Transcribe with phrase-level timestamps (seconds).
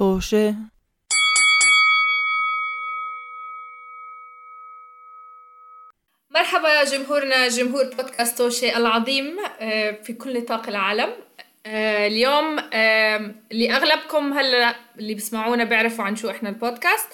[0.00, 0.54] طوشة
[6.30, 11.10] مرحبا يا جمهورنا جمهور بودكاست توشي العظيم آه، في كل نطاق العالم.
[11.66, 17.08] آه، اليوم آه، اللي أغلبكم هلا اللي بيسمعونا بيعرفوا عن شو إحنا البودكاست.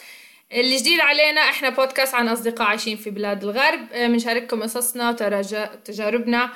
[0.52, 3.88] اللي جديد علينا إحنا بودكاست عن أصدقاء عايشين في بلاد الغرب.
[3.92, 6.50] بنشارككم قصصنا وتجاربنا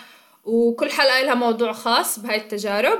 [0.45, 2.99] وكل حلقة لها موضوع خاص بهاي التجارب.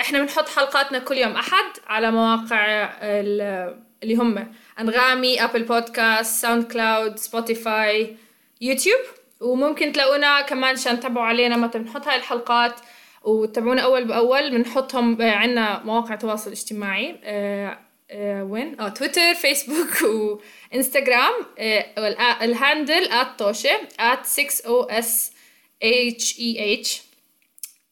[0.00, 8.16] إحنا بنحط حلقاتنا كل يوم أحد على مواقع اللي هم أنغامي Apple Podcast SoundCloud Spotify
[8.60, 9.00] YouTube.
[9.40, 12.80] وممكن تلاقونا كمان عشان تتابعوا علينا متى بنحط هاي الحلقات.
[13.22, 17.20] وتابعونا أول بأول بنحطهم عندنا مواقع تواصل اجتماعي.
[17.24, 17.78] أه
[18.44, 20.02] وين؟ آه Twitter Facebook
[20.72, 21.32] و Instagram.
[22.42, 23.70] ال handle @توشة
[24.22, 25.32] T O S
[25.82, 27.02] اتش اي اتش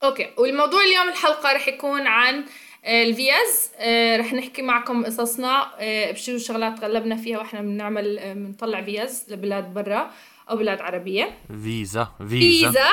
[0.05, 2.45] أوكي والموضوع اليوم الحلقة رح يكون عن
[2.87, 8.83] الفياز آه رح نحكي معكم قصصنا آه بشو شغلات غلبنا فيها وإحنا بنعمل آه بنطلع
[8.83, 10.11] فياز لبلاد برا
[10.50, 11.34] أو بلاد عربية.
[11.62, 12.28] فيزا فيزا.
[12.28, 12.89] فيزا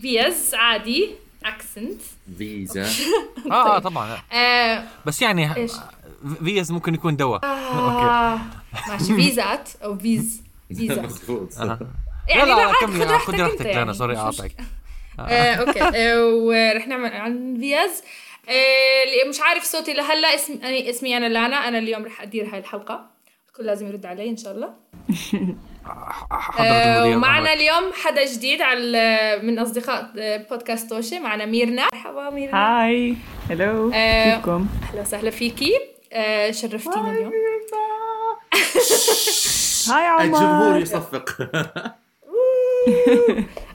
[0.00, 1.10] فيز عادي
[1.44, 2.00] accent
[2.38, 2.82] فيزا.
[3.50, 4.18] آه آه طبعا.
[4.32, 5.72] آه بس يعني إيش؟
[6.44, 7.44] فيز ممكن يكون دواء.
[7.44, 8.40] آه
[8.88, 10.42] ماشي فيزات أو فيز
[10.76, 11.02] فيزا.
[11.02, 11.56] مضبوط.
[12.28, 14.56] يعني لا لا كملي خذ خذي راحتك أنت جانا يعني، sorry اقاطعك
[15.18, 15.80] آه، okay.
[15.82, 18.02] آه، ورح نعمل عن فياز.
[18.48, 21.68] آه، اللي مش عارف صوتي لهلا اسمي أنا اسمي أنا لانا.
[21.68, 23.06] أنا اليوم رح أدير هاي الحلقة.
[23.48, 24.74] الكل لازم يرد علي إن شاء الله.
[26.60, 27.52] آه، ومعنا.
[27.52, 31.18] اليوم حدا جديد على من أصدقاء آه، بودكاست توشي.
[31.18, 31.88] معنا ميرنا.
[31.92, 32.84] مرحبا ميرنا.
[32.84, 33.16] Hi.
[33.50, 35.72] Hello آه، كيفكم؟ أهلا وسهلا فيكي.
[36.12, 37.32] آه، شرفتينا اليوم.
[39.90, 40.22] Hi عمر.
[40.24, 41.30] الجمهور يصفق.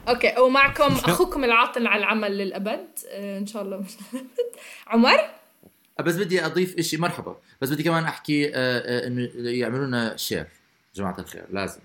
[0.09, 2.87] Okay ومعكم أخوكم العاطل على العمل للأبد.
[3.09, 3.83] آه، إن شاء الله.
[4.87, 5.19] عمر؟
[5.99, 7.37] بس بدي أضيف شيء مرحبا.
[7.61, 10.47] بس بدي كمان أحكي آه، آه، إنه يعملوا لنا share
[10.95, 11.79] جماعة الخير لازم.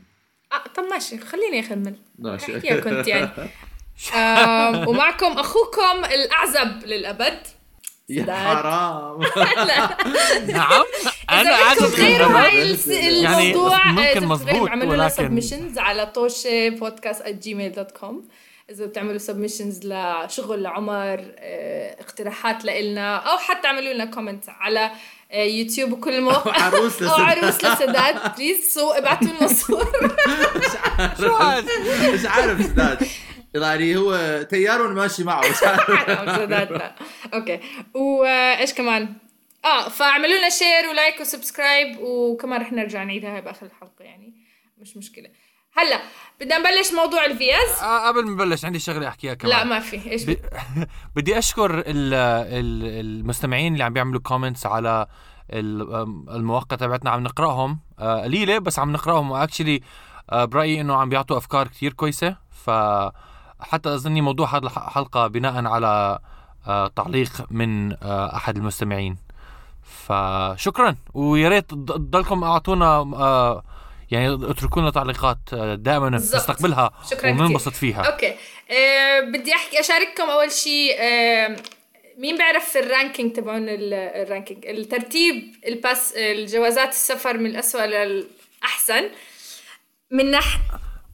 [0.53, 2.81] آه طب ماشي خليني اكمل ماشي.
[2.81, 3.31] كنت يعني.
[4.15, 7.47] آم، ومعكم أخوكم الأعزب للأبد.
[8.11, 8.33] يا.
[8.35, 9.21] حرام
[10.55, 10.85] نعم
[11.31, 12.45] أنا تغيروا بالنبات.
[12.53, 18.29] هاي الس- يعني الموضوع ممكن مزبوط، لنا ولكن- سبمشنز على توشي بودكاست جيميل دوت كوم
[18.71, 24.91] إذا بتعملوا submissions لشغل لعمر آه، اقتراحات لإلنا أو حتى اعملوا لنا comment على
[25.33, 27.21] آه، يوتيوب وكل المواقع أو عروس أو لسداد.
[27.39, 29.93] عروس لسداد please so ابعتوا لنا صور
[31.21, 31.65] شو هاد؟
[32.15, 33.07] مش عارف سداد
[33.55, 35.43] يعني هو تيار ماشي معه.
[37.35, 37.61] okay.
[37.95, 39.15] وإيش كمان؟
[39.65, 44.05] آه فاعملوا لنا share و like و subscribe وكمان رح نرجع نعيدها هاي بآخر الحلقة
[44.05, 44.35] يعني
[44.79, 45.31] مش مشكلة.
[45.77, 46.01] هلا
[46.41, 49.57] بدنا نبلش موضوع الفياز آه، قبل ما نبلش عندي شغلة أحكيها كمان.
[49.57, 50.11] لا ما في.
[50.11, 50.37] إيش ب...
[51.17, 52.15] بدي أشكر ال...
[52.15, 53.01] ال...
[53.07, 55.07] المستمعين اللي عم بيعملوا comments على
[55.53, 57.11] المواقع تبعتنا.
[57.11, 59.31] عم نقرأهم آه، قليلة بس عم نقرأهم.
[59.31, 59.81] و actually
[60.33, 62.71] برأيي إنه عم بيعطوا أفكار كتير كويسة ف
[63.63, 66.19] حتى أظني موضوع هذه الحلقة بناء على
[66.69, 69.17] آه، تعليق من آه، أحد المستمعين.
[70.07, 70.97] فشكرا.
[71.15, 73.63] ويا ريت تض- تضلكم أعطونا آه،
[74.11, 75.39] يعني اتركوا لنا تعليقات
[75.75, 76.11] دائما.
[76.11, 76.91] نستقبلها
[77.25, 78.03] وننبسط فيها.
[78.03, 78.35] okay.
[78.71, 81.57] آه بدي أحكي أشارككم أول شيء آه
[82.19, 89.03] مين بيعرف ال ranking تبعون ال- ال ranking؟ الترتيب الباس الجوازات السفر من الأسوأ للأحسن.
[90.11, 90.59] من نح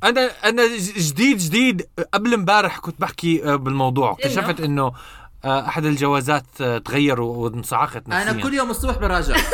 [0.08, 0.62] أنا أنا
[0.96, 1.86] جديد جديد.
[2.14, 4.12] قبل امبارح كنت بحكي آه، بالموضوع.
[4.12, 4.92] اكتشفت إنه
[5.44, 8.30] آه، أحد الجوازات آه، تغير و- وانصعقت نفسيا.
[8.30, 9.36] أنا كل يوم الصبح براجع.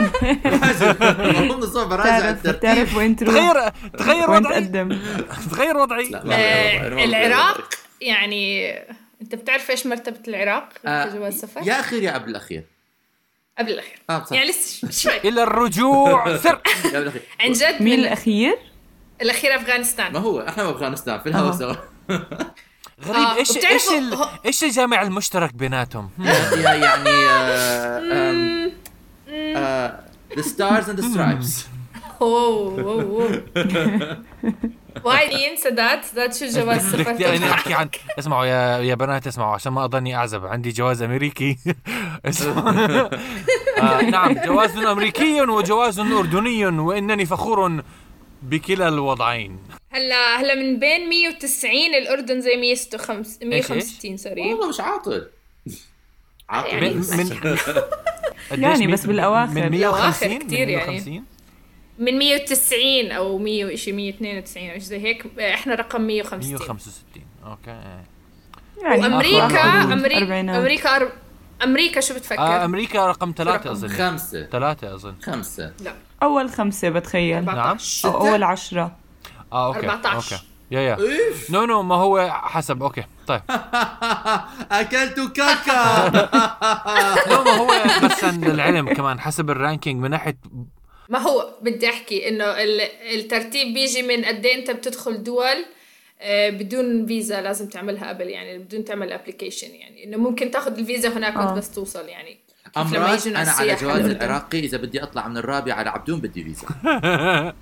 [0.00, 3.68] المفروض الصبح براجع تعرف وين تروح؟ تغير
[3.98, 4.64] تغير وضعي.
[5.50, 6.08] تغير وضعي.
[7.04, 7.68] العراق
[8.00, 8.72] يعني
[9.22, 12.64] أنت بتعرف إيش مرتبة العراق في جواز سفر؟ يا اخير يا قبل الأخير.
[13.58, 13.98] قبل الأخير.
[14.10, 15.18] آه يعني لسه شوي.
[15.24, 16.36] إلى الرجوع.
[16.36, 17.22] سر الأخير.
[17.40, 18.04] عن جد مين من
[19.22, 21.52] الأخير؟ الأخير ما هو؟ إحنا بافغانستان في الهوا آه.
[21.52, 21.74] سوا
[23.06, 26.10] غريب آه، إيش إيش ال- إيش الجامع المشترك بيناتهم؟
[26.64, 27.10] يعني
[30.42, 31.66] stars and the stripes.
[32.22, 33.40] اوه
[35.04, 37.88] واي مين سداد سداد شو جواز سفر بدك يعني؟ أحكي عن
[38.18, 40.46] اسمعوا يا يا بنات اسمعوا عشان ما أضلني أعزب.
[40.46, 41.58] عندي جواز أمريكي.
[43.78, 47.82] آه نعم جواز أمريكي وجواز أردني وإنني فخور
[48.46, 49.58] بكلا الوضعين.
[49.90, 54.40] هلا هلا من بين 190 الأردن زي 165 165 سوري.
[54.40, 55.26] والله مش عاطل.
[56.48, 56.68] عاطل.
[56.68, 57.12] يعني من بس.
[58.52, 59.54] من يعني بس بالأواخر.
[59.54, 60.90] من بالأواخر 150 كتير من يعني.
[60.90, 61.24] 150
[61.98, 65.38] من 190 أو 100 شيء 192 أو شيء زي هيك.
[65.40, 67.80] إحنا رقم 150 165 okay.
[68.82, 70.40] يعني وامريكا أمريكا.
[70.40, 71.12] أمريكا.
[71.64, 73.88] أمريكا شو بتفكر؟ آه أمريكا رقم ثلاثة أظن.
[73.88, 74.46] خمسة.
[74.46, 75.14] ثلاثة أظن.
[75.22, 75.72] خمسة.
[75.80, 75.94] لا.
[76.22, 77.44] أول خمسة بتخيل.
[77.44, 77.58] نعم.
[77.58, 78.96] 14 أو أول عشرة.
[79.52, 80.16] آه okay 14.
[80.36, 80.44] okay.
[80.70, 80.96] yeah yeah.
[81.50, 82.82] no no ما هو حسب.
[82.82, 83.42] okay طيب.
[84.72, 86.08] أكلت كاكا.
[87.30, 87.68] no ما هو
[88.08, 90.38] بس عن العلم كمان حسب ال ranking من ناحية
[91.08, 92.80] ما هو بدي أحكي إنه ال-
[93.14, 95.64] الترتيب بيجي من قد إيه أنت بتدخل دول
[96.20, 101.08] آه، بدون فيزا لازم تعملها قبل يعني بدون تعمل application يعني إنه ممكن تاخذ الفيزا
[101.08, 101.54] هناك آه.
[101.54, 102.38] بس توصل يعني.
[102.76, 104.04] أمراض أنا على جواز.
[104.04, 106.66] العراقي إذا بدي أطلع من الرابع على عبدون بدي فيزا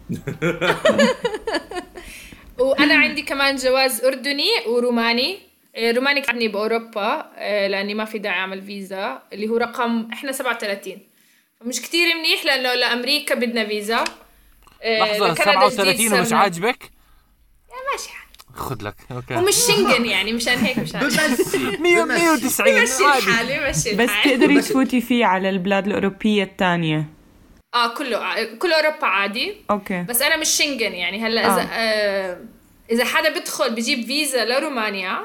[2.58, 5.38] وأنا عندي كمان جواز أردني وروماني
[5.76, 10.32] آه، روماني كعبني بأوروبا آه، لأني ما في داعي أعمل فيزا اللي هو رقم إحنا
[10.32, 10.98] 37
[11.60, 14.04] فمش كتير منيح لأنه لأمريكا بدنا فيزا
[14.82, 16.90] آه، جديد 37 ومش عاجبك؟
[17.92, 18.10] ماشي.
[18.54, 18.94] خذ لك.
[19.12, 19.34] okay.
[19.34, 21.00] ومش شنغن يعني مشان هيك مشان.
[21.00, 21.16] بمشي.
[21.80, 22.04] 100 بمشي.
[22.04, 23.18] 190 مشي عادي.
[23.26, 24.30] الحالي مشي بس الحال.
[24.30, 27.04] تقدري بس- تفوتي فيه على البلاد الأوروبية الثانية
[27.74, 29.54] آه كله ع- كل أوروبا عادي.
[29.70, 30.02] okay.
[30.08, 31.22] بس أنا مش شنغن يعني.
[31.26, 32.38] هلا إذا آه.
[32.90, 35.18] إذا حدا بدخل بجيب فيزا لرومانيا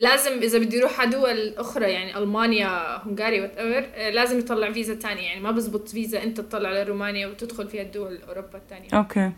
[0.00, 5.22] لازم إذا بده يروح على دول أخرى يعني ألمانيا هنغاريا whatever لازم يطلع فيزا تانية
[5.22, 5.40] يعني.
[5.40, 9.30] ما بزبط فيزا أنت تطلع لرومانيا وتدخل فيها الدول اوروبا الثانية okay.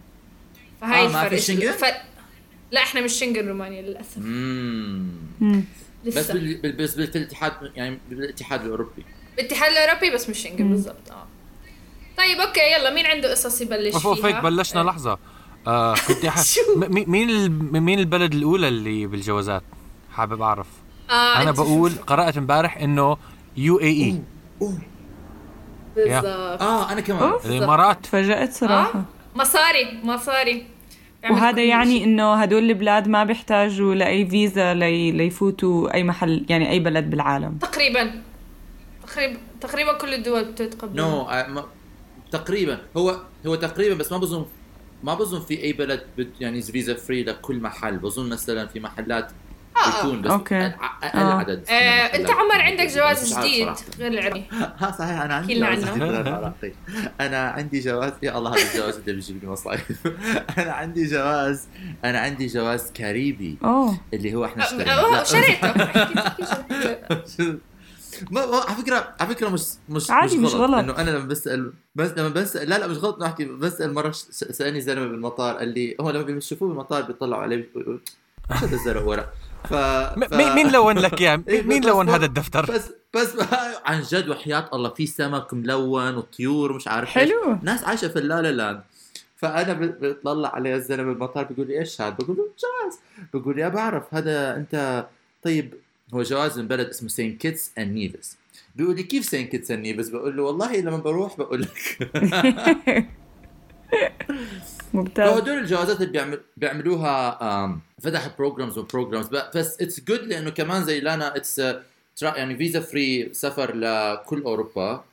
[0.80, 1.38] فهاي آه، ما في الفرق.
[1.56, 1.92] شنغن؟
[2.70, 4.18] لا إحنا مش شنغن رومانيا للأسف.
[6.06, 6.34] بس لسه.
[6.34, 6.60] بال...
[6.60, 9.04] بال- بس بالاتحاد يعني بالاتحاد الأوروبي.
[9.36, 11.10] بالاتحاد الأوروبي بس مش شنغن بالضبط.
[11.10, 11.26] آه.
[12.18, 15.18] طيب okay يلا مين عنده قصص يبلش فيها؟ بلشنا لحظة.
[15.66, 16.24] آه كنت
[16.76, 17.82] مي- مين ال...
[17.82, 19.62] مين البلد الأولى اللي بالجوازات؟
[20.12, 20.66] حابب أعرف.
[21.10, 21.12] آه
[21.42, 23.16] أنا أنت بقول شوف- قرأت امبارح إنه
[23.56, 24.20] UAE.
[25.96, 26.62] بالضبط.
[26.62, 27.22] آه أنا كمان.
[27.22, 28.98] أوف الإمارات تفاجأت صراحة.
[28.98, 30.66] آه؟ مصاري مصاري.
[31.30, 32.04] وهذا يعني.
[32.04, 37.58] إنه هدول البلاد ما بيحتاجوا لأي فيزا لي ليفوتوا أي محل يعني أي بلد بالعالم
[37.58, 38.10] تقريبا
[39.06, 41.64] تقريبا تقريبا كل الدول بتتقبل no آه، ما...
[42.30, 44.46] تقريبا هو هو تقريبا بس ما بظن
[45.02, 49.30] ما بظن في أي بلد بد يعني visa free لكل محل بظن مثلا في محلات
[49.30, 49.43] آه.
[49.98, 50.30] يكون بس.
[50.30, 51.04] أ- أقل آه.
[51.04, 51.68] آه، المحلات.
[52.14, 53.68] أنت عمر عندك جواز جديد.
[53.98, 54.44] غير العربي
[54.78, 55.84] ها صحيح أنا عندي كلنا جواز.
[55.88, 56.72] جديد غير العراقي
[57.20, 59.80] أنا عندي جواز يا الله هذا الجواز اللي بيجيب لي مصايب
[60.58, 61.66] أنا عندي جواز
[62.04, 65.22] أنا عندي جواز كاريبي أوه اللي هو إحنا اشتريناه.
[65.24, 66.44] شريته احكي- احكي
[67.36, 67.54] شو-
[68.30, 70.74] ما ما- على فكرة على فكرة مش مش عادي، مش غلط.
[70.78, 74.80] إنه أنا لما بسأل بس لما بسأل لا لا مش غلط نحكي بسأل مرة سألني
[74.80, 77.66] زلمة بالمطار قال لي هو لما بيشوفوه بالمطار بيطلعوا عليه
[78.50, 79.26] هذا الزلمة ورا
[79.68, 79.74] ف...
[80.34, 83.36] مين مين لون لك اياه؟ مين بس- لون بس- هذا الدفتر؟ بس بس
[83.84, 87.14] عن جد وحياة الله في سمك ملون وطيور مش عارف إيش.
[87.30, 87.58] حلو.
[87.62, 88.80] ناس عايشة في ال la la land
[89.36, 92.98] فأنا بطلع عليه الزلمة بالمطار بيقول لي إيش هذا؟ بقول له جواز
[93.34, 95.06] بقول لي يا بعرف هذا انت
[95.42, 95.74] طيب
[96.14, 98.36] هو جواز من بلد اسمه Saint Kitts and Nevis
[98.76, 102.08] بيقول لي كيف Saint Kitts and Nevis؟ بقول له والله لما بروح بقول لك
[104.94, 105.30] ممتاز.
[105.30, 111.00] فهدول الجوازات اللي بيعمل بيعملوها فتحوا programs و programs بس it's good لأنه كمان زي
[111.00, 111.62] لانا it's
[112.22, 115.04] يعني visa free سفر لكل أوروبا.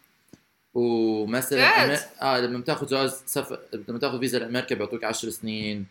[0.73, 1.59] ومثلا.
[1.97, 5.85] أمي- آه لما بتاخذ جواز سفر لما تاخذ فيزا لأمريكا بيعطوك 10 سنين.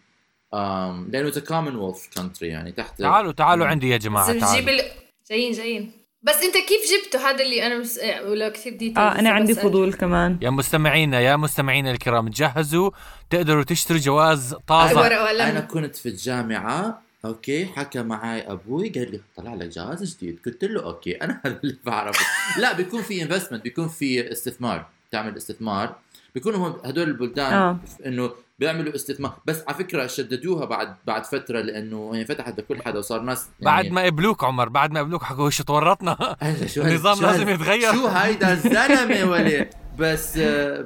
[0.53, 3.97] لأنه it's Commonwealth country يعني تحت تعالوا تعالوا عندي يا
[4.33, 4.71] بتجيب تعالوا.
[4.71, 4.91] ال...
[5.31, 5.93] جايين جايين.
[6.23, 8.01] بس انت كيف جبته؟ هذا اللي أنا مس...
[8.25, 10.39] ولا كثير details آه أنا عندي فضول كمان.
[10.43, 12.91] يا مستمعينا يا مستمعينا الكرام تجهزوا
[13.31, 19.55] تقدروا تشتروا جواز وقلم أنا كنت في الجامعة okay حكى معي أبوي قال لي طلع
[19.55, 20.39] لك جواز جديد.
[20.47, 22.27] قلت له okay أنا هذا اللي بعرفه.
[22.61, 24.87] لا بيكون في investment بيكون في استثمار.
[25.11, 25.95] تعمل استثمار.
[26.35, 27.79] بيكونوا هم هدول البلدان آه.
[28.07, 32.99] إنه بيعملوا استثمار بس على فكرة شددوها بعد بعد فترة لأنه هي فتحت لكل حدا
[32.99, 36.37] وصار ناس بعد ما قبلوك عمر بعد ما قبلوك حكوا شو تورطنا
[36.77, 37.93] النظام لازم يتغير.
[37.93, 40.39] شو هيدا الزلمة ولي بس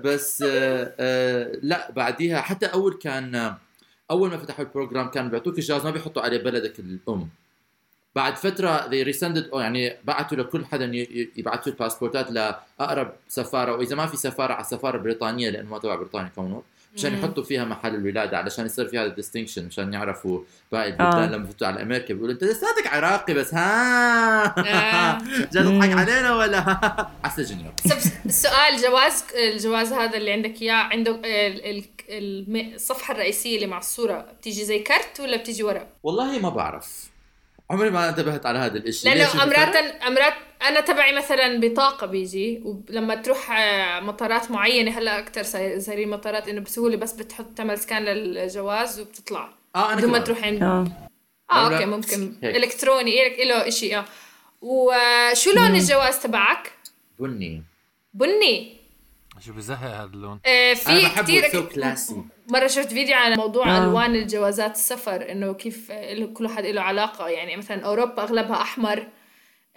[0.04, 3.58] بس آه، لا بعديها حتى أول كان آه،
[4.10, 7.28] أول ما فتحوا ال program كان بيعطوك الجواز ما بيحطوا عليه بلدك الأم
[8.14, 10.90] بعد فترة they rescinded يعني بعثوا لكل حدا
[11.36, 16.30] يبعثوا الباسبورتات لأقرب سفارة وإذا ما في سفارة على السفارة البريطانيه لأنه ما تبع بريطانيا
[16.34, 16.62] كونه
[16.94, 17.14] مشان.
[17.14, 20.40] يحطوا فيها محل الولادة علشان يصير في هذا ال distinction مشان يعرفوا
[20.72, 21.26] باقي البلدان آه.
[21.26, 25.18] لما بفوتوا على أمريكا بيقولوا أنت لساتك عراقي بس ها آه.
[25.52, 25.98] جاي تضحك.
[25.98, 26.58] علينا ولا
[27.24, 27.72] على السجن
[28.26, 31.20] السؤال جواز الجواز هذا اللي عندك اياه عنده
[32.74, 37.13] الصفحة الرئيسية اللي مع الصورة بتيجي زي كرت ولا بتيجي ورق؟ والله ما بعرف
[37.70, 39.08] عمري ما انتبهت على هذا الإشي.
[39.08, 45.42] لأنه أمرات؟ امرات أنا تبعي مثلا بطاقة بيجي ولما تروح آه، مطارات معينة هلأ أكثر
[45.78, 49.48] صايرين مطارات إنه بسهولة بس بتحط تعمل سكان للجواز وبتطلع.
[49.76, 50.18] آه أنا بدون ما.
[50.18, 50.84] تروح عند آه.
[51.52, 52.34] لا، أوكي ممكن.
[52.42, 52.56] هيك.
[52.56, 54.04] إلكتروني إلك له شيء آه.
[54.60, 56.72] وشو لون الجواز تبعك؟
[57.18, 57.62] بني.
[58.14, 58.83] بني.
[59.40, 61.66] شو بزهق هذا اللون؟ آه، أنا في كثير
[62.48, 63.84] مرة شفت فيديو عن موضوع آه.
[63.84, 65.92] ألوان الجوازات السفر إنه كيف
[66.34, 67.28] كل واحد له علاقة.
[67.28, 69.06] يعني مثلا أوروبا أغلبها أحمر.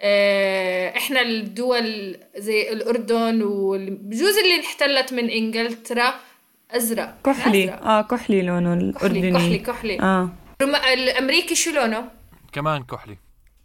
[0.00, 6.14] آه، إحنا الدول زي الأردن وبجوز اللي انحتلت من إنجلترا
[6.70, 7.14] أزرق.
[7.24, 7.64] كحلي.
[7.64, 7.82] أزرق.
[7.86, 9.32] آه كحلي لونه الأردني.
[9.32, 10.00] كحلي كحلي.
[10.00, 10.28] آه.
[10.92, 12.04] الأمريكي شو لونه؟
[12.52, 13.18] كمان كحلي.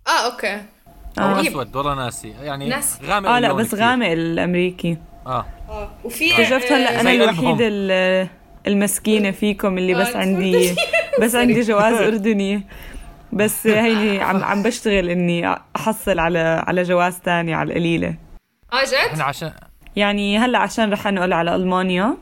[0.07, 0.55] آه أوكي.
[1.19, 1.41] أو آه.
[1.41, 2.29] أسود والله ناسي.
[2.29, 3.79] يعني ناس- غامق آه لا بس كتير.
[3.79, 4.97] غامق الأمريكي.
[5.27, 5.45] آه.
[5.69, 5.89] آه.
[6.03, 7.39] وفي اكتشفت هلا أنا زي قلبهم.
[7.45, 8.27] الوحيدة ال-
[8.67, 10.75] المسكينة فيكم اللي بس آه، عندي
[11.21, 12.63] بس عندي جواز أردني.
[13.33, 18.15] بس هيني عم عم بشتغل إني أحصل على على جواز تاني على القليلة.
[18.73, 19.51] آه جد؟ إحنا عشان
[19.95, 22.17] يعني هلا عشان رح أنقل على ألمانيا.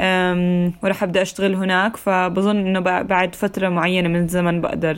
[0.00, 1.96] أم، ورح أبدأ أشتغل هناك.
[1.96, 4.96] فبظن إنه بع- بعد فترة معينة من الزمن بقدر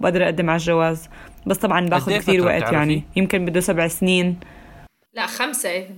[0.00, 1.08] بقدر أقدم على الجواز.
[1.46, 3.04] بس طبعا باخذ إيه كثير وقت؟ يعني.
[3.16, 4.36] يمكن بده سبع سنين.
[5.14, 5.68] لا خمسة.
[5.68, 5.88] إيه.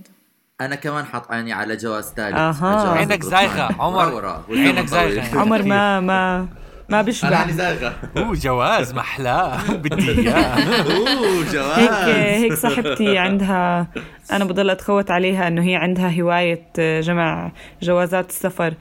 [0.65, 2.35] أنا كمان حاط عيني على جواز ثالث.
[2.35, 3.23] جواز عينك.
[3.23, 4.41] زايغة، عمر.
[4.49, 4.89] عينك.
[4.89, 5.21] طويل.
[5.41, 6.47] عمر ما ما
[6.89, 10.33] ما أنا بشبع عيني زايغة أوه جواز محلاه بدي إياه
[10.95, 13.87] أوه هيك جواز هيك صاحبتي عندها
[14.31, 17.51] أنا بضل أتخوت عليها إنه هي عندها هواية جمع
[17.81, 18.73] جوازات السفر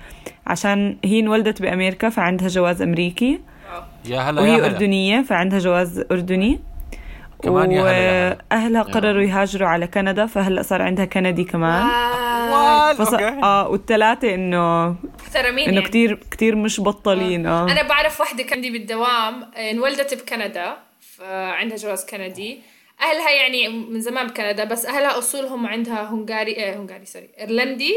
[0.47, 3.41] عشان هي انولدت بأمريكا فعندها جواز أمريكي
[4.05, 6.61] يا هلا وهي يا هلا أردنية فعندها جواز أردني
[7.43, 8.39] كمان يا هلا يا هلا.
[8.53, 11.89] وأهلها قرروا يهاجروا على كندا فهلا صار عندها كندي كمان.
[12.95, 13.15] فص...
[13.15, 14.89] آه والثلاثة إنه
[15.21, 15.89] محترمين إنه يعني.
[15.89, 17.65] كتير كتير مش بطلين آه.
[17.73, 22.59] أنا بعرف وحدة كندي بالدوام آه، انولدت بكندا فعندها جواز كندي.
[23.01, 27.95] أهلها يعني من زمان بكندا بس أهلها أصولهم عندها هنغاري آه هنغاري سوري إيرلندي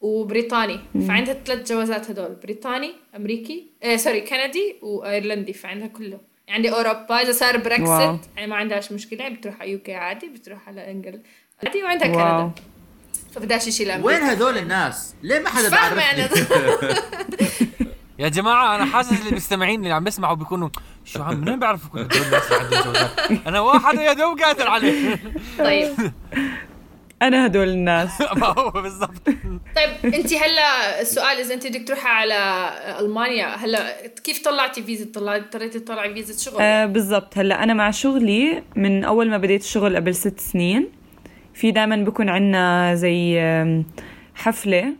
[0.00, 0.80] وبريطاني.
[1.08, 6.18] فعندها ثلاث جوازات هدول بريطاني أمريكي آه سوري كندي وإيرلندي فعندها كله
[6.50, 10.28] يعني أوروبا إذا صار أو بريكست يعني ما عندهاش مشكلة يعني بتروح على UK عادي
[10.28, 11.20] بتروح على England
[11.64, 12.62] عادي وعندها واو كندا
[13.34, 16.44] فبدهاش شيء لأمريكا وين هذول الناس؟ ليه ما حدا بيعرفني؟
[18.18, 20.68] يا جماعة أنا حاسس اللي بيستمعين اللي عم بيسمعوا بيكونوا
[21.04, 24.68] شو عم منين بيعرفوا كل هدول الناس اللي عندهم جوازات؟ أنا واحد يا دوب قادر
[24.68, 25.18] عليه
[25.58, 25.94] طيب
[27.22, 28.20] أنا هدول الناس.
[28.40, 29.26] ما هو بالضبط.
[29.76, 35.44] طيب انت هلأ السؤال إذا انت بدك تروحي على ألمانيا هلأ كيف طلعتي فيزا؟ طلعتي
[35.44, 37.38] اضطريتي تطلعي فيزا شغل؟ آه بالضبط.
[37.38, 40.88] هلأ أنا مع شغلي من أول ما بديت الشغل قبل ست سنين.
[41.54, 43.40] في دائما بكون عنا زي
[44.34, 44.92] حفلة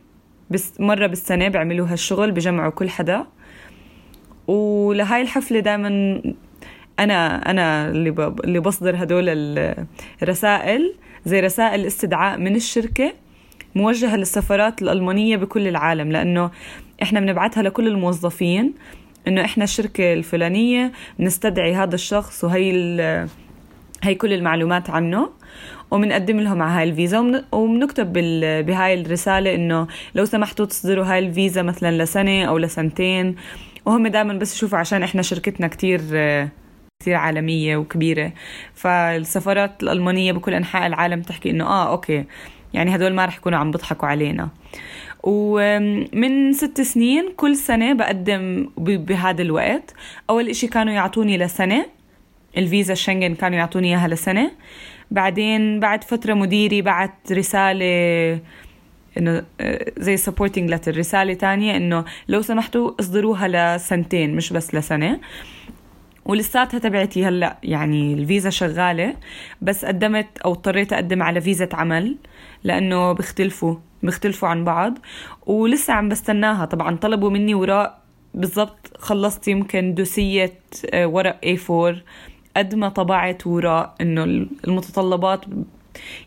[0.51, 3.27] بس مرة بالسنة بيعملوها الشغل بجمعوا كل حدا.
[4.47, 5.89] ولهاي الحفلة دائما
[6.99, 9.87] أنا أنا اللي ب- اللي بصدر هدول ال-
[10.23, 10.95] الرسائل.
[11.27, 13.13] زي رسائل استدعاء من الشركة
[13.75, 16.51] موجهة للسفارات الألمانية بكل العالم لأنه
[17.03, 18.75] إحنا بنبعتها لكل الموظفين
[19.29, 22.71] إنه إحنا الشركة الفلانية بنستدعي هذا الشخص وهي
[24.03, 25.31] هي كل المعلومات عنه
[25.91, 28.13] وبنقدم لهم على هاي الفيزا وبن- وبنكتب
[28.67, 33.37] بهاي الرسالة إنه لو سمحتوا تصدروا هاي الفيزا مثلا لسنة أو لسنتين
[33.87, 36.01] وهم دائما بس يشوفوا عشان إحنا شركتنا كتير
[37.01, 38.33] كتير عالمية وكبيرة.
[38.75, 42.25] فالسفارات الألمانية بكل أنحاء العالم تحكي إنه آه أوكي.
[42.75, 44.49] يعني هدول ما رح يكونوا عم بيضحكوا علينا.
[45.23, 49.95] ومن ست سنين كل سنة بقدم بهذا الوقت.
[50.31, 51.87] أول إشي كانوا يعطوني لسنة.
[52.57, 54.51] الفيزا الشنغن كانوا يعطوني إياها لسنة.
[55.11, 58.41] بعدين بعد فترة مديري بعت رسالة
[59.19, 65.21] إنه آه، زي سبورتنج لتر رسالة تانية إنه لو سمحتوا اصدروها لسنتين مش بس لسنة.
[66.31, 69.17] ولساتها تبعتي هلا يعني الفيزا شغالة
[69.63, 72.17] بس قدمت أو اضطريت أقدم على فيزا عمل
[72.65, 74.99] لأنه بيختلفوا بيختلفوا عن بعض
[75.47, 76.65] ولسه عم بستناها.
[76.65, 78.01] طبعا طلبوا مني وراء
[78.35, 80.59] بالضبط خلصت يمكن دوسية
[80.95, 81.97] آه، ورق A4
[82.57, 84.25] قد ما طبعت وراء إنه
[84.65, 85.45] المتطلبات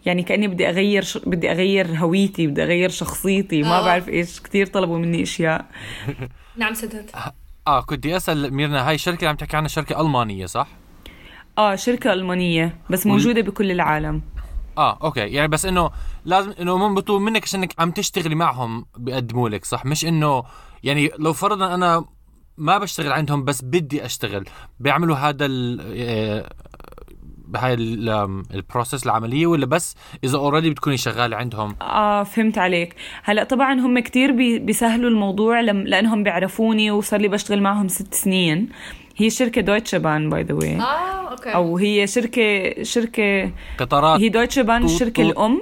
[0.05, 1.17] يعني كأني بدي أغير ش...
[1.17, 3.85] بدي أغير هويتي بدي أغير شخصيتي ما آه.
[3.85, 5.65] بعرف إيش كثير طلبوا مني أشياء.
[6.57, 7.09] نعم سدد
[7.67, 10.67] آه كنت بدي أسأل ميرنا هاي الشركة اللي عم تحكي عنها شركة ألمانية صح؟
[11.57, 14.21] آه شركة ألمانية بس موجودة بكل العالم.
[14.77, 15.19] آه أوكي.
[15.19, 15.91] يعني بس إنه
[16.25, 20.43] لازم إنه هم بيطلبوا منك عشانك عم تشتغلي معهم بيقدموا لك صح؟ مش إنه
[20.83, 22.05] يعني لو فرضا أنا
[22.57, 24.45] ما بشتغل عندهم بس بدي أشتغل
[24.79, 26.53] بيعملوا هذا ال آه،
[27.53, 32.57] بهاي ال- آم، ال process العملية ولا بس إذا already بتكوني شغالة عندهم؟ آه فهمت
[32.57, 32.95] عليك.
[33.23, 38.13] هلأ طبعا هم كتير بي بيسهلوا الموضوع لم لأنهم بيعرفوني وصار لي بشتغل معهم ست
[38.13, 38.69] سنين.
[39.17, 41.53] هي شركة دويتشه بان by the way آه أوكي.
[41.53, 44.19] أو هي شركة شركة قطارات.
[44.19, 45.25] هي دويتشه بان طوط.
[45.25, 45.61] الأم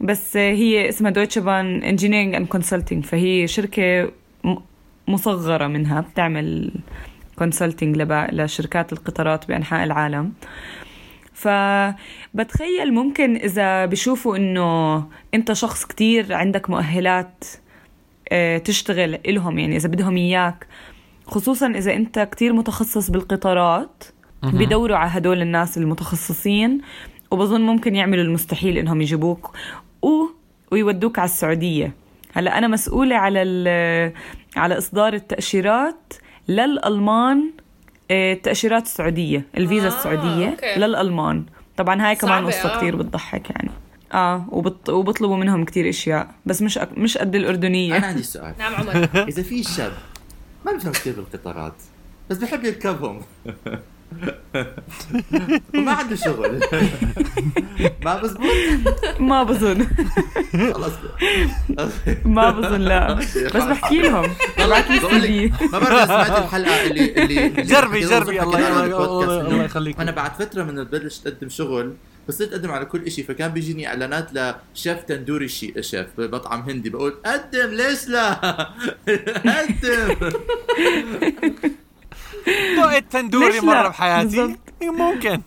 [0.00, 4.10] بس هي اسمها دويتشه بان engineering and consulting فهي شركة
[4.44, 4.56] م-
[5.08, 6.70] مصغرة منها بتعمل
[7.38, 7.96] كونسلتنج
[8.32, 10.32] لشركات القطارات بأنحاء العالم.
[11.44, 14.96] فبتخيل ممكن إذا بشوفوا إنه
[15.34, 17.44] أنت شخص كتير عندك مؤهلات
[18.32, 20.66] آه، تشتغل إلهم يعني إذا بدهم إياك.
[21.26, 24.04] خصوصا إذا أنت كتير متخصص بالقطارات
[24.42, 26.80] بدوروا على هدول الناس المتخصصين
[27.30, 29.50] وبظن ممكن يعملوا المستحيل إنهم يجيبوك
[30.02, 30.08] و...
[30.72, 31.92] ويودوك على السعودية.
[32.32, 34.12] هلأ أنا مسؤولة على ال...
[34.56, 36.12] على إصدار التأشيرات
[36.48, 37.50] للألمان
[38.10, 40.74] آه، التأشيرات السعودية الفيزا آه، السعودية أوكي.
[40.76, 41.44] للألمان.
[41.76, 42.76] طبعا هاي كمان قصة آه.
[42.76, 43.70] كتير بتضحك يعني.
[44.12, 44.88] آه وبط...
[44.88, 46.98] وبطلبوا منهم كتير أشياء بس مش أك...
[46.98, 47.96] مش قد الأردنية.
[47.96, 48.54] أنا عندي سؤال.
[48.58, 49.08] نعم عمر.
[49.28, 49.92] إذا في شاب
[50.66, 51.74] ما بيفهم كثير بالقطارات
[52.30, 53.20] بس بحب يركبهم.
[55.74, 56.60] وما عنده شغل.
[58.04, 58.40] ما بزبط؟
[59.20, 59.86] ما بظن.
[60.72, 60.92] خلص
[62.24, 63.14] ما بظن لا.
[63.14, 64.30] بس بحكي لهم.
[64.58, 69.64] لي سي ما بعرف إذا سمعت الحلقة اللي اللي اللي جربي جربي الله بالبودكاست إنه
[69.64, 70.00] يخليك.
[70.00, 71.94] أنا بعد فترة من تبلش تقدم شغل
[72.28, 77.14] بس أقدم على كل شيء فكان بيجيني إعلانات لشيف تندوري شي شيف بمطعم هندي بقول
[77.26, 78.32] قدم ليش لا؟
[79.46, 80.30] قدم.
[82.76, 84.58] دقت تندوري؟ مرة بحياتي؟ بالضبط.
[84.82, 85.42] ممكن.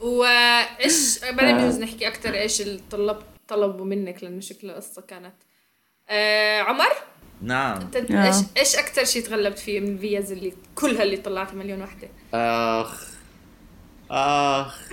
[0.00, 3.16] وإيش بعدين بجوز نحكي أكثر إيش الطلب
[3.48, 5.34] طلبوا منك لأنه شكلها قصة كانت.
[6.08, 6.92] آه عمر؟
[7.42, 7.80] نعم.
[7.80, 8.26] أنت آه.
[8.26, 13.08] إيش إيش أكثر شيء تغلبت فيه من الفيز اللي كلها اللي طلعتها مليون وحدة؟ آخ.
[14.10, 14.80] آخ.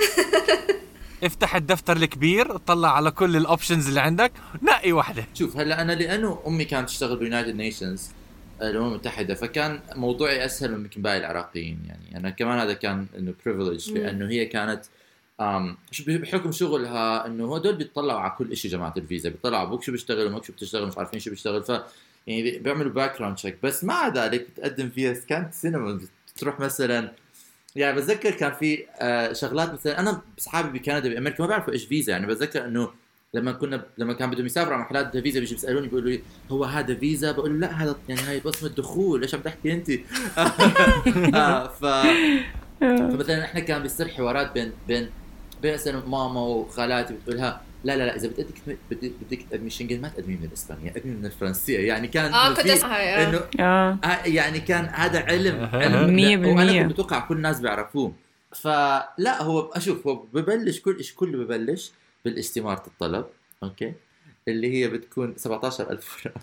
[1.23, 4.31] افتح الدفتر الكبير اطلع على كل ال options اللي عندك
[4.61, 5.25] نقي واحدة.
[5.33, 8.11] شوف هلأ أنا لأنه أمي كانت تشتغل بال United Nations
[8.61, 12.17] الامم المتحده فكان موضوعي أسهل من يمكن باقي العراقيين يعني.
[12.17, 14.81] أنا كمان هذا كان إنه privilege لأنه هي كانت
[16.07, 20.43] بحكم شغلها إنه هدول بيطلعوا على كل شيء جماعة الفيزا بيطلعوا أبوك شو بيشتغل أمك
[20.43, 21.69] شو بتشتغل مش عارفين شو بيشتغل ف
[22.27, 25.99] يعني بي- بيعملوا background check بس مع ذلك بتقدم فيها كانت سينما
[26.35, 27.11] بتروح مثلا
[27.75, 32.11] يعني بتذكر كان في آه شغلات مثلا أنا اصحابي بكندا بأمريكا ما بيعرفوا إيش فيزا
[32.11, 32.89] يعني بتذكر إنه
[33.33, 36.95] لما كنا لما كان بدهم يسافروا على محلات فيزا بيجي بيسألوني بيقولوا لي هو هذا
[36.95, 39.89] فيزا؟ بقول لا هذا يعني هاي بصمة دخول إيش عم تحكي أنت؟
[41.35, 41.85] آه ف
[42.79, 45.09] فمثلا إحنا كان بيصير حوارات بين بين
[45.61, 48.45] بين مثلا ماما وخالاتي بتقولها لا لا لا إذا بدك
[48.91, 51.79] بدك بدك تقدمي شنجن ما تقدمي من الاسبانيه قدمي من الفرنسية.
[51.79, 53.29] يعني كان آه إنه كنت آه.
[53.29, 53.97] إنه آه.
[54.03, 56.15] آه، يعني كان هذا علم علم.
[56.15, 56.81] مية لا، وأنا بالمية.
[56.81, 58.13] كنت متوقع كل الناس بيعرفوه.
[58.55, 61.91] فلا هو أشوف هو ببلش كل شيء كله ببلش
[62.29, 63.25] بالاستمارة الطلب
[63.63, 63.93] أوكي؟
[64.47, 66.41] اللي هي بتكون 17000 ورقه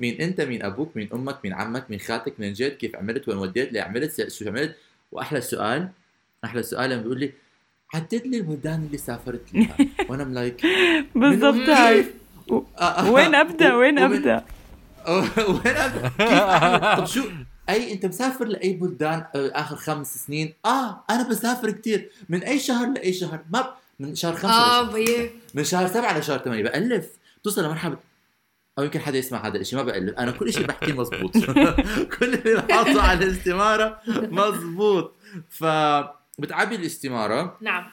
[0.00, 3.38] مين أنت مين أبوك مين أمك مين عمك مين خالتك مين جيت كيف عملت وين
[3.38, 4.76] وديت ليه عملت شو عملت؟
[5.12, 5.88] وأحلى سؤال
[6.44, 7.32] أحلى سؤال لما بيقول لي
[7.94, 9.76] عدد لي البلدان اللي سافرت لها
[10.08, 10.66] وأنا like
[11.14, 11.68] بالضبط.
[11.68, 12.04] هاي.
[13.14, 14.44] وين أبدأ؟ وين أبدأ؟
[15.08, 17.22] وين أبدأ؟ كيف أعمل؟ طب شو؟
[17.68, 22.10] أي أنت مسافر لأي بلدان آه، آخر خمس سنين؟ آه أنا بسافر كتير.
[22.28, 26.38] من أي شهر لأي شهر؟ ما من شهر خمسة آه بيه من شهر سبعة لشهر
[26.38, 26.62] ثمانية.
[26.62, 27.08] بألف.
[27.44, 27.96] توصل لمرحلة
[28.78, 30.18] أو يمكن حدا يسمع هذا الشيء ما بألف.
[30.18, 31.32] أنا كل شيء بحكيه مزبوط
[32.18, 35.14] كل اللي بحطه على الاستمارة مزبوط
[35.48, 35.64] ف
[36.38, 37.56] بتعبي الاستمارة.
[37.60, 37.86] نعم.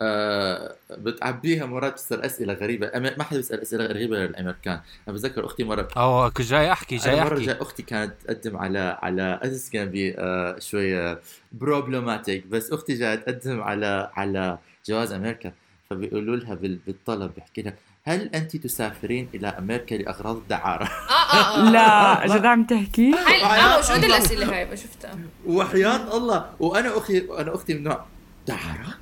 [0.00, 2.90] آه بتعبيها مرات بتصير أسئلة غريبة.
[2.94, 7.14] ما حدا بيسأل أسئلة غريبة للامريكان أنا بتذكر أختي مرة أو كنت جاي أحكي جاي
[7.14, 7.46] أنا مرة أحكي.
[7.46, 11.20] جاي أختي كانت تقدم على على it's كان بي آه شوية
[11.52, 14.58] problematic بس أختي جاية تقدم على على
[14.88, 15.52] جواز أمريكا
[15.90, 17.74] فبيقولوا لها بال- بالطلب بيحكي لها
[18.04, 22.24] هل انت تسافرين إلى أمريكا لأغراض الدعارة؟ آه آه آه.
[22.26, 23.14] لا جد عم تحكي.
[23.44, 26.50] آه موجودة الأسئلة هاي؟ بشوفتها وحياة الله.
[26.60, 28.04] وأنا أختي أنا أختي من نوع
[28.46, 28.94] دعارة؟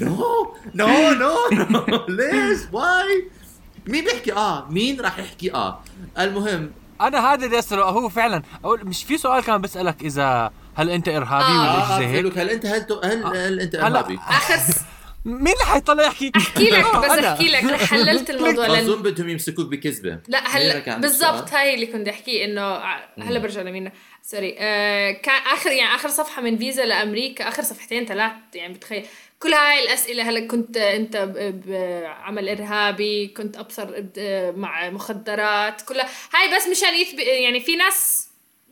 [0.00, 0.16] no
[0.74, 3.28] no no ليش؟ why
[3.86, 5.80] مين بيحكي آه؟ مين راح يحكي آه؟
[6.18, 6.70] المهم.
[7.00, 11.44] أنا هذا اللي أسأله هو فعلا مش في سؤال كان بسألك إذا هل أنت إرهابي
[11.44, 11.88] آه.
[11.88, 14.80] ولا شيء زي هيك؟ هل انت هل هل, هل أنت إرهابي؟ آخر س-
[15.24, 17.32] مين اللي حيطلع يحكي؟ أحكي لك بس أنا.
[17.32, 17.64] أحكي لك.
[17.64, 20.18] رح حللت الموضوع لأن أظن بدهم يمسكوك بكذبة.
[20.28, 22.76] لا هلا بالضبط؟ هاي اللي كنت احكيه إنه
[23.28, 23.92] هلا برجع لمينا.
[24.22, 29.06] سوري آه كان اخر يعني آخر صفحة من فيزا لأمريكا آخر صفحتين ثلاث يعني بتخيل.
[29.40, 33.86] كل هاي الأسئلة هلا كنت أنت ب- بعمل إرهابي كنت أبصر
[34.56, 36.08] مع مخدرات كلها.
[36.34, 38.25] هاي بس مشان يثبت يعني في ناس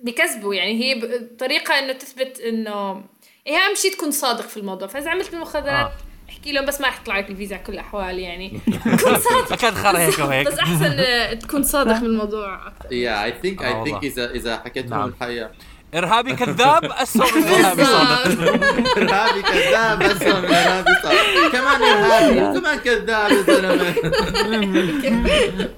[0.05, 3.03] بكذبوا يعني هي طريقة إنه تثبت إنه
[3.47, 4.88] هي أهم شيء تكون صادق في الموضوع.
[4.88, 5.93] فإذا عملت بالمخدرات آه.
[6.29, 8.61] أحكي لهم بس ما رح يطلع لك الفيزا على كل الأحوال يعني.
[8.99, 9.53] تكون صادق.
[9.53, 10.47] أكيد خرا هيك وهيك.
[10.47, 13.85] بس أحسن تكون صادق بالموضوع أكثر يا اي ثينك اي.
[13.85, 15.09] ثينك اذا إذا حكيت لهم نعم.
[15.09, 15.51] الحقيقة
[15.95, 18.53] إرهابي كذاب اسوء من إرهابي صادق.
[18.99, 21.17] إرهابي كذاب هو من إرهابي صار
[21.53, 23.95] كمان إرهابي كمان كذاب يا زلمه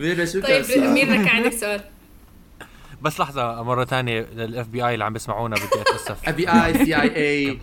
[0.00, 1.80] ميرا شو كان طيب؟ ميرنا كان عندك سؤال.
[3.06, 6.28] بس لحظة مرة ثانية للاف بي اي اللي عم بيسمعونا بدي أتأسف.
[6.28, 7.58] ابي اي سي اي اي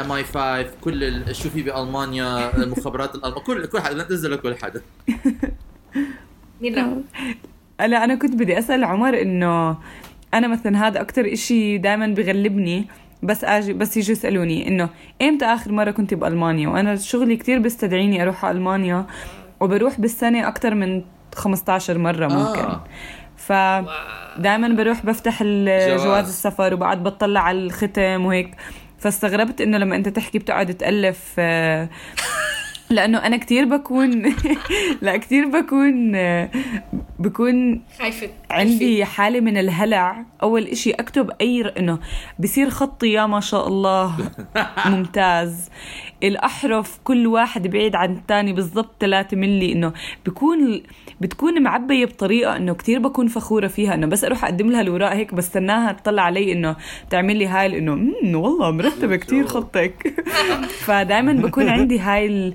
[0.00, 4.56] ام اي 5 كل شو في بألمانيا المخابرات الالمانيه كل كل حدا لا تنزل كل
[4.62, 4.82] حدا.
[6.60, 7.04] مين؟
[7.80, 9.78] لا أنا كنت بدي أسأل عمر إنه
[10.34, 12.88] أنا مثلا هذا أكتر إشي دائما بغلبني
[13.22, 14.88] بس أجي بس يجوا يسألوني إنه
[15.22, 19.06] إمتى آخر مرة كنت بألمانيا؟ وأنا شغلي كتير بيستدعيني أروح على ألمانيا
[19.60, 21.02] وبروح بالسنة أكتر من
[21.34, 22.60] 15 مرة ممكن.
[22.60, 22.84] آه.
[23.46, 26.28] فدائما بروح بفتح جواز.
[26.28, 28.54] السفر وبعد بطلع على الختم وهيك
[28.98, 31.88] فاستغربت إنه لما أنت تحكي بتقعد تألف آه،
[32.94, 34.22] لأنه أنا كتير بكون
[35.02, 36.12] لا كتير بكون
[37.18, 40.24] بكون خايفة عندي حالة من الهلع.
[40.42, 41.98] أول إشي أكتب أي إنه
[42.38, 44.12] بصير خطي يا ما شاء الله.
[44.86, 45.68] ممتاز.
[46.22, 49.72] الأحرف كل واحد بعيد عن الثاني بالضبط 3 ملي.
[49.72, 49.92] إنه
[50.26, 50.82] بكون
[51.20, 53.94] بتكون معبية بطريقة إنه كتير بكون فخورة فيها.
[53.94, 56.76] إنه بس أروح أقدم لها الوراق هيك بستناها تطلع علي إنه
[57.10, 60.14] تعمل لي هاي إنه "مم، والله مرتبة كتير خطك.
[60.86, 62.54] فدائما بكون عندي هاي ال-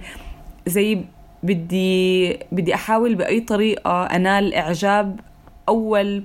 [0.69, 1.01] زي
[1.43, 5.19] بدي بدي أحاول بأي طريقة أنال إعجاب
[5.69, 6.23] أول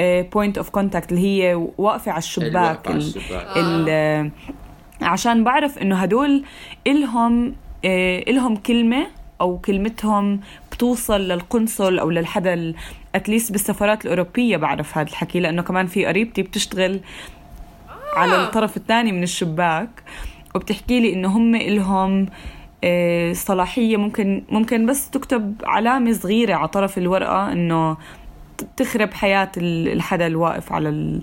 [0.00, 3.56] point of contact اللي هي واقفة على الشباك ال- الشباك.
[3.56, 4.30] ال- آه،
[5.02, 6.44] عشان بعرف إنه هدول
[6.86, 9.06] إلهم آه، إلهم كلمة
[9.40, 10.40] أو كلمتهم
[10.72, 12.72] بتوصل للقنصل أو للحدا
[13.14, 17.00] at least بالسفارات الأوروبية بعرف هذا الحكي لأنه كمان في قريبتي بتشتغل
[18.16, 19.88] على الطرف الثاني من الشباك
[20.54, 22.26] وبتحكي لي إنه هم إلهم
[22.84, 27.96] آه، صلاحية ممكن ممكن بس تكتب علامة صغيرة على طرف الورقة إنه
[28.58, 31.22] ت- تخرب حياة ال- الحدا الواقف على ال-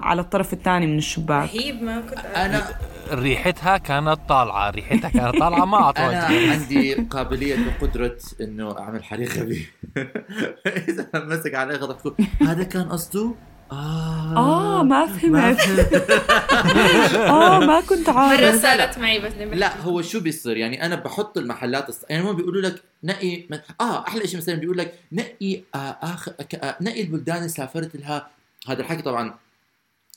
[0.00, 1.48] على الطرف الثاني من الشباك.
[1.54, 2.64] رهيب ما كنت أنا
[3.12, 9.44] ريحتها كانت طالعة ريحتها كانت طالعة ما أنا اعطوها عندي قابلية وقدره إنه أعمل حريقه
[9.44, 9.66] به
[10.88, 13.34] إذا مسك عليه غضب هذا كان قصده؟
[13.72, 15.60] آه آه ما فهمت.
[15.60, 17.14] فهمت.
[17.14, 21.38] آه ما كنت مرة عارف صارت معي بس لا هو شو بيصير؟ يعني أنا بحط
[21.38, 22.04] المحلات الص...
[22.10, 23.44] يعني هم بيقولوا لك نقي
[23.80, 26.32] آه أحلى شيء مثلا بيقول لك نقي آه اخر
[26.62, 28.30] آه نقي البلدان اللي سافرت لها.
[28.68, 29.34] هذا الحكي طبعا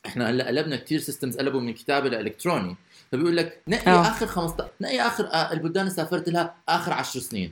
[0.06, 2.76] إحنا هلا قلبنا كثير systems قلبوا من كتابه لالكتروني
[3.12, 4.02] فبيقول لك نقي آه.
[4.02, 7.52] آخر 15 نقي آخر آه البلدان اللي سافرت لها آخر 10 سنين.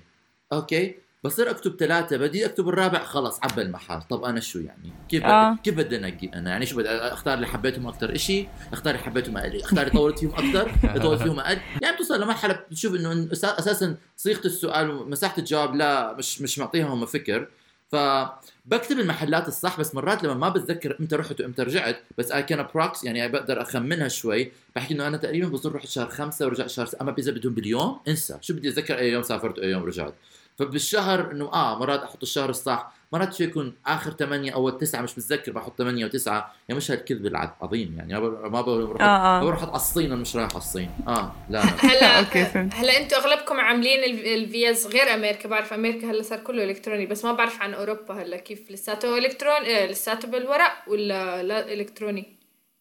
[0.53, 4.01] أوكي؟ بصير اكتب ثلاثة بدي اكتب الرابع خلص عبى المحل.
[4.01, 5.55] طب أنا شو يعني؟ كيف آه.
[5.63, 9.37] كيف بدي أنقي أنا؟ يعني شو بدي؟ أختار اللي حبيتهم أكثر شيء أختار اللي حبيتهم
[9.37, 11.57] أقل أختار اللي طولت فيهم أكثر اللي طولت فيهم أقل.
[11.81, 17.47] يعني بتوصل لمرحلة بتشوف إنه أساسا صيغة السؤال ومساحة الجواب لا مش مش معطيهم فكر.
[17.91, 22.59] فبكتب المحلات الصح بس مرات لما ما بتذكر إمتى رحت وإمتى رجعت بس اي كان
[22.59, 24.51] approx يعني بقدر أخمنها شوي.
[24.75, 26.89] بحكي إنه أنا تقريبا بظن رحت شهر خمسة ورجعت شهر.
[27.01, 28.37] أما إذا بدهم باليوم إنسى.
[28.41, 30.13] شو بدي أتذكر أي يوم سافرت وأي يوم رجعت؟
[30.59, 35.11] فبالشهر إنه آه مرات أحط الشهر الصح مرات شو يكون آخر ثمانية أو تسعة مش
[35.17, 39.43] متذكر بحط ثمانية وتسعة يعني مش هالكذب العظيم يعني ما ب- ما بروح آه، آه.
[39.43, 40.89] بروح على الصين أنا مش رايح على الصين.
[41.07, 41.63] آه لا لا.
[41.91, 42.73] هلا أوكي، فهمت.
[42.75, 47.25] هلا أنتم أغلبكم عاملين ال- الفيزا غير أمريكا بعرف أمريكا هلا صار كله إلكتروني بس
[47.25, 52.35] ما بعرف عن أوروبا هلا كيف لساته إلكتروني آه، لساته بالورق ولا لا إلكتروني؟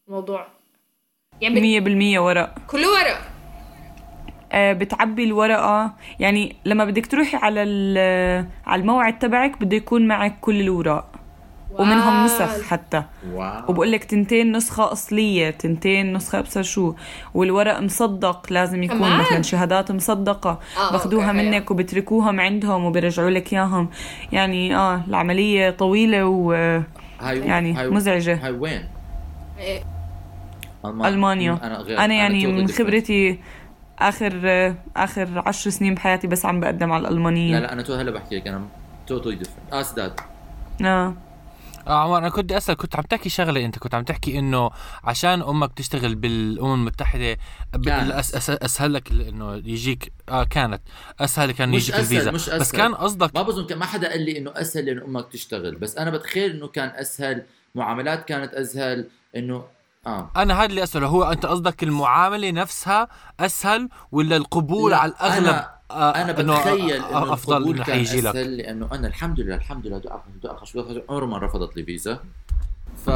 [0.09, 0.47] الموضوع
[1.41, 2.55] يعني بت- مية بالمية ورق.
[2.67, 3.32] كله ورق.
[4.55, 5.93] بتعبي الورقة.
[6.21, 11.09] يعني لما بدك تروحي على ال- على الموعد تبعك بده يكون معك كل الأوراق
[11.79, 12.25] ومنهم.
[12.25, 13.03] نسخ حتى.
[13.33, 13.63] واو.
[13.69, 16.95] وبقول لك تنتين نسخة أصلية تنتين نسخة أبصر شو.
[17.35, 20.61] والورق مصدق لازم يكون كمان؟ مثلا شهادات مصدقة.
[20.79, 23.89] آه، باخدوها منك وبتركوهم عندهم وبيرجعوا لك إياهم.
[24.33, 26.85] يعني آه العملية طويلة ويعني
[27.21, 28.47] هاي يعني مزعجة.
[28.47, 28.85] هاي وين؟
[29.59, 29.81] إيه.
[30.85, 31.53] ألمانيا.
[31.87, 31.99] غير.
[31.99, 32.69] أنا يعني من.
[32.69, 33.39] خبرتي
[34.09, 37.53] آخر آخر عشر سنين بحياتي بس عم بقدم على الألمانية.
[37.55, 38.65] لا لا أنا تو هلا بحكي لك أنا
[39.07, 40.21] totally different آه سداد.
[40.85, 41.15] آه.
[41.89, 44.71] آه عمر أنا كنت أسأل كنت عم تحكي شغلة أنت كنت عم تحكي إنه
[45.05, 47.37] عشان أمك تشتغل بالأمم المتحدة
[47.77, 48.35] أس-
[48.65, 50.81] أسهل لك إنه يجيك آه كانت.
[51.21, 52.77] أسهل كان مش يجيك أسهل، الفيزا مش بس أسهل.
[52.81, 55.77] كان قصدك ما بظن كان- ما حدا قال لي إنه أسهل لأنه أمك تشتغل.
[55.77, 57.43] بس أنا بتخيل إنه كان أسهل
[57.75, 59.65] معاملات كانت أسهل إنه
[60.07, 60.31] آه.
[60.37, 63.09] أنا هذا اللي أسأله هو أنت قصدك المعاملة نفسها
[63.41, 68.35] أسهل ولا القبول على الأغلب؟ أنا- آه، أنا بتخيل آه، إنه أفضل انه حيجي لك.
[68.37, 72.19] لأنه أنا الحمد لله الحمد لله دعاء دعاء دعاء عمره ما رفضت لي فيزا.
[73.07, 73.11] ف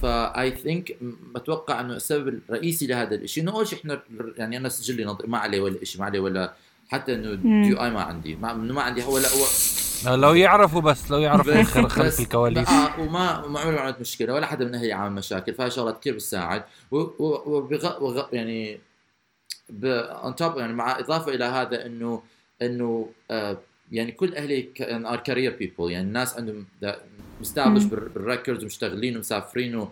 [0.00, 0.96] ف اي ثينك
[1.34, 4.00] بتوقع إنه السبب الرئيسي لهذا الشيء إنه أول شيء إحنا
[4.36, 5.18] يعني أنا سجلي نظ...
[5.26, 6.52] ما عليه ولا شيء ما عليه ولا
[6.90, 8.36] حتى إنه DUI ما عندي.
[8.36, 9.04] ما, إنه ما عندي.
[9.04, 9.18] هو
[10.06, 12.68] آه، لو يعرفوا بس لو يعرفوا خلف الكواليس.
[12.68, 16.00] آه وما ما عمري ما عملت مشكلة ولا حدا من أهلي عامل مشاكل فهي شغلات
[16.00, 16.62] كثير بتساعد.
[16.90, 18.26] وبغ...
[18.32, 18.80] يعني
[19.68, 20.02] ب...
[20.22, 22.22] on top يعني مع إضافة إلى هذا انه
[22.62, 23.58] إنه آه
[23.92, 26.66] يعني كل أهلي are career people يعني الناس عندهم
[27.40, 29.88] مستعبش بال records ومشتغلين ومسافرين و...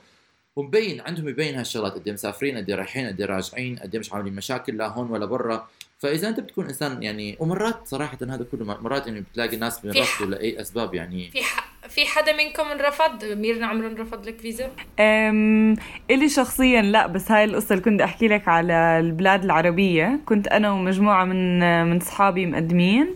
[0.57, 4.13] ومبين عندهم يبين هالشغلات قد إيه مسافرين قد إيه رايحين قد إيه راجعين قد مش
[4.13, 5.69] عاملين مشاكل لا هون ولا برا.
[5.99, 10.61] فإذا أنت بتكون إنسان يعني ومرات صراحة هذا كله مرات يعني بتلاقي الناس بيرفضوا لأي
[10.61, 11.31] أسباب يعني.
[11.31, 11.69] في ح...
[11.89, 15.77] في حدا منكم انرفض؟ ميرنا عمره انرفض لك فيزا؟ أم...
[16.11, 20.21] إلي شخصيا لا بس هاي القصة اللي كنت أحكي لك على البلاد العربية.
[20.27, 23.15] كنت أنا ومجموعة من من صحابي مقدمين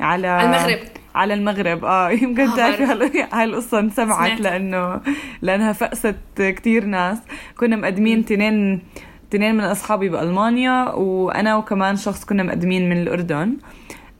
[0.00, 0.78] على المغرب.
[1.14, 1.84] على المغرب.
[1.84, 4.40] آه يمكن آه، تعرفي هاي القصة انسمعت سمعت.
[4.40, 5.00] لأنه
[5.42, 7.18] لأنها فقست كتير ناس.
[7.56, 8.82] كنا مقدمين تنين
[9.30, 13.56] تنين من أصحابي بألمانيا وأنا وكمان شخص كنا مقدمين من الأردن.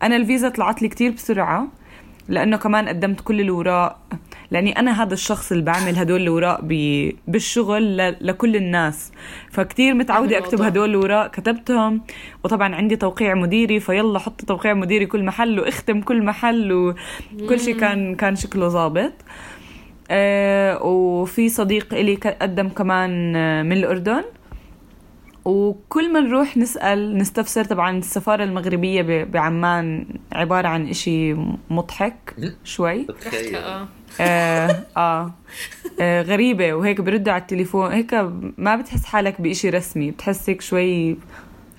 [0.03, 1.69] أنا الفيزا طلعت لي كتير بسرعة
[2.29, 3.99] لأنه كمان قدمت كل الأوراق
[4.51, 9.13] لأني أنا هذا الشخص اللي بعمل هدول الأوراق ب- بالشغل ل- لكل الناس.
[9.51, 10.63] فكتير متعودة أكتب.
[10.63, 12.01] هدول الأوراق كتبتهم
[12.45, 17.77] وطبعا عندي توقيع مديري فيلا حط توقيع مديري كل محل واختم كل محل وكل شيء
[17.81, 19.13] كان كان شكله ظابط.
[20.11, 24.25] آه وفي صديق إلي قدم كمان آه، من الأردن.
[25.45, 31.35] وكل ما نروح نسأل نستفسر طبعا السفارة المغربية بعمان عبارة عن إشي
[31.71, 33.07] مضحك شوي.
[33.57, 33.89] آه.
[34.21, 35.33] آه, آه,
[36.01, 38.15] آه غريبة وهيك بردوا على التليفون هيك
[38.59, 41.17] ما بتحس حالك بإشي رسمي بتحس هيك شوي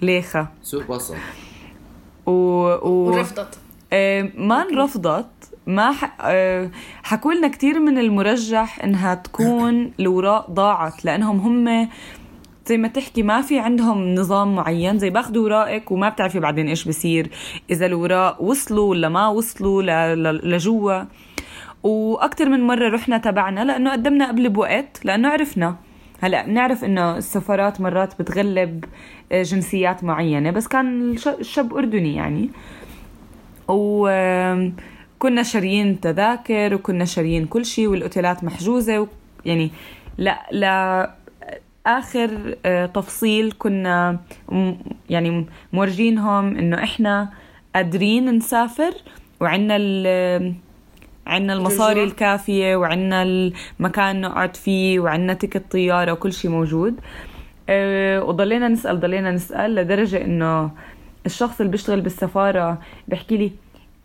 [0.01, 0.47] ليخة.
[0.63, 1.15] سوء بصر
[2.25, 2.89] و, و...
[2.89, 3.59] ورفضت.
[3.93, 5.25] آه، ما انرفضت
[5.67, 6.17] ما ح...
[6.21, 6.69] آه،
[7.03, 11.89] حكوا لنا كثير من المرجح إنها تكون الاوراق ضاعت لأنهم هم
[12.69, 16.87] زي ما تحكي ما في عندهم نظام معين زي باخذوا اوراقك وما بتعرفي بعدين إيش
[16.87, 17.29] بصير
[17.71, 19.81] إذا الاوراق وصلوا ولا ما وصلوا.
[20.31, 21.03] لجوا
[21.83, 25.75] وأكثر من مرة رحنا تبعنا لأنه قدمنا قبل بوقت لأنه عرفنا
[26.21, 28.85] هلأ بنعرف إنه السفارات مرات بتغلب
[29.31, 32.49] آه، جنسيات معينة بس كان الش- الشاب أردني يعني
[33.67, 39.07] وكنا شاريين تذاكر وكنا شاريين كل شيء والأوتيلات محجوزة و...
[39.45, 39.71] يعني
[40.17, 41.11] لا لا
[41.97, 44.19] آخر آه، تفصيل كنا
[45.09, 47.29] يعني مورجينهم إنه إحنا
[47.75, 48.93] قادرين نسافر
[49.41, 50.53] وعنا ال
[51.27, 52.03] عنا المصاري.
[52.03, 56.99] الكافية وعنا المكان نقعد فيه وعنا تيكت طيارة وكل شيء موجود
[57.69, 60.71] أه وضلينا نسأل ضلينا نسأل لدرجة إنه
[61.25, 63.51] الشخص اللي بيشتغل بالسفارة بيحكي لي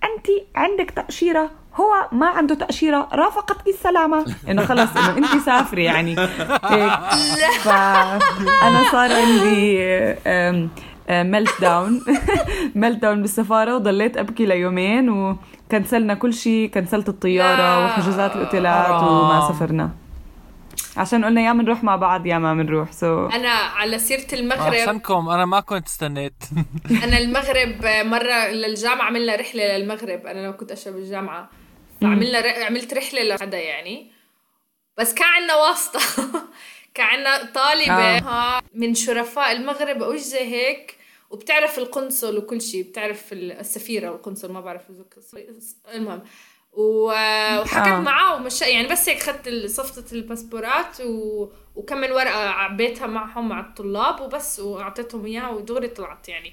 [0.04, 6.20] انت عندك تأشيرة هو ما عنده تأشيرة رافقتك السلامة إنه خلص إنه انت سافري يعني.
[6.64, 6.92] هيك
[7.62, 9.78] فانا صار عندي
[11.10, 12.04] meltdown
[12.74, 16.70] meltdown بالسفارة وضليت أبكي ليومين و cancelled نا كل شيء.
[16.70, 17.84] cancelled ت الطيارة.
[17.84, 19.06] وحجوزات الاوتيلات حرام.
[19.06, 19.90] وما سافرنا.
[20.96, 24.74] عشان قلنا يا بنروح مع بعض يا ما بنروح سو أنا على سيرة المغرب.
[24.74, 26.44] احسنكم أنا ما كنت استنيت.
[27.04, 30.26] أنا المغرب مرة للجامعة عملنا رحلة للمغرب.
[30.26, 31.48] أنا لما كنت اشتغل بالجامعة
[32.04, 32.62] فعملنا ر...
[32.62, 34.12] عملت رحلة لحدا يعني.
[34.96, 36.00] بس كان عندنا واسطة.
[36.94, 38.62] كان عندنا طالبه آه.
[38.74, 40.96] من شرفاء المغرب أو زي هيك.
[41.30, 44.82] وبتعرف القنصل وكل شيء بتعرف السفيرة والقنصل ما بعرف
[45.94, 46.22] المهم.
[46.72, 48.00] وحكت آه.
[48.00, 51.48] معاه ومش يعني بس هيك اخذت صفطة الباسبورات و...
[51.74, 56.52] وكم من ورقة عبيتها معهم مع الطلاب وبس وأعطيتهم إياها ودغري طلعت يعني.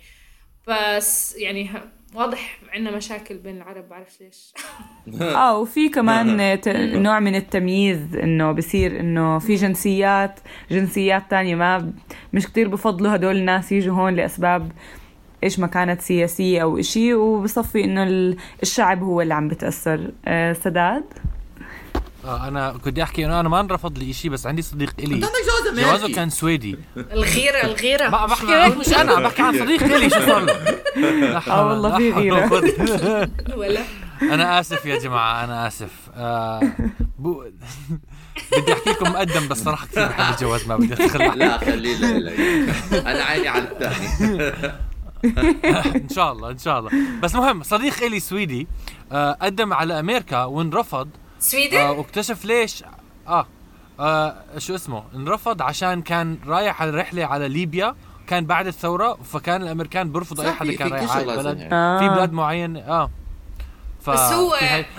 [0.67, 1.69] بس يعني
[2.15, 4.53] واضح عندنا مشاكل بين العرب بعرف ليش.
[5.35, 10.39] آه وفي كمان ت- نوع من التمييز إنه بصير إنه في جنسيات
[10.71, 11.91] جنسيات تانية ما
[12.33, 14.71] مش كتير بفضلوا هدول الناس يجوا هون لأسباب
[15.43, 20.11] إيش ما كانت سياسية أو إشي وبصفي إنه ال- الشعب هو اللي عم بتأثر.
[20.25, 21.03] آه سداد؟
[22.25, 25.15] آه أنا كنت أحكي إنه أنا ما انرفض لي شيء بس عندي صديق إلي.
[25.15, 25.37] أنت عندك
[25.75, 26.77] جواز جوازه كان سويدي.
[26.97, 28.09] الغيرة الغيرة.
[28.09, 30.53] ما بحكي لك مش أنا بحكي عن صديق إلي شو صار له؟
[31.31, 32.51] لا حول- آه والله لا في غيرة.
[33.55, 33.81] ولا
[34.21, 35.91] أنا آسف يا جماعة أنا آسف.
[36.15, 36.61] آه
[37.19, 37.43] بو...
[38.57, 42.39] بدي أحكي لكم مقدم بس صراحة كثير بحب الجواز ما بدي اتخلى لا خليه لك
[42.93, 44.51] أنا عيني على الثاني.
[46.03, 46.91] إن شاء الله إن شاء الله.
[47.21, 48.67] بس مهم صديق إلي سويدي
[49.11, 51.09] آه قدم على أمريكا وانرفض
[51.41, 52.83] Sweden آه واكتشف ليش
[53.27, 53.47] آه,
[53.99, 57.95] آه شو اسمه انرفض عشان كان رايح على رحلة على ليبيا
[58.27, 61.57] كان بعد الثورة فكان الأمريكان بيرفضوا أي حدا كان رايح على البلد.
[61.57, 61.69] هيك.
[61.73, 61.99] آه.
[61.99, 63.09] في بلاد معينة آه.
[64.01, 64.55] ف بس هو-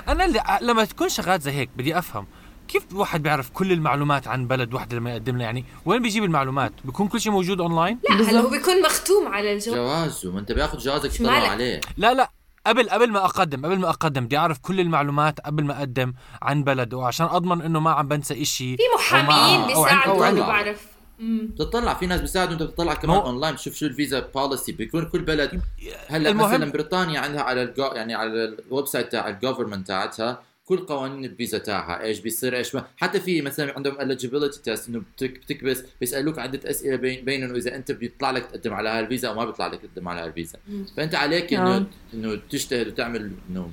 [0.08, 2.26] أنا اللي لما تكون شغلات زي هيك بدي أفهم
[2.68, 6.72] كيف الواحد بيعرف كل المعلومات عن بلد وحده لما يقدم لنا يعني وين بيجيب المعلومات؟
[6.84, 9.74] بيكون كل شيء موجود اونلاين لا هلأ هو بيكون مختوم على الجو.
[9.74, 11.80] جوازه ما أنت بياخذ جوازك مالك؟ عليه.
[11.96, 12.30] لا لا.
[12.66, 16.64] قبل قبل ما اقدم قبل ما أقدم بدي أعرف كل المعلومات قبل ما أقدم عن
[16.64, 18.76] بلد وعشان أضمن إنه ما عم بنسى إشي.
[18.76, 20.86] في محاميين بيساعدوا بعرف.
[21.20, 25.04] بتطلع في ناس بيساعدوا أنت بتطلع كمان مو- اونلاين بتشوف شو ال visa policy بيكون
[25.04, 25.62] كل بلد
[26.08, 28.30] هلأ المهم- مثلا بريطانيا عندها على الجو يعني على
[28.68, 30.42] ال website تاع ال government تاعتها
[30.76, 35.02] كل قوانين الفيزا تاعها إيش بيصير إيش ما حتى في مثلا عندهم eligibility test إنه
[35.16, 39.28] بتك بتكبس بيسألوك عدة أسئلة بين بين انه إذا أنت بيطلع لك تقدم على هالفيزا
[39.28, 40.58] أو ما بيطلع لك تقدم على هالفيزا.
[40.96, 41.86] فأنت عليك إنه آه.
[42.14, 43.70] إنه تجتهد وتعمل إنه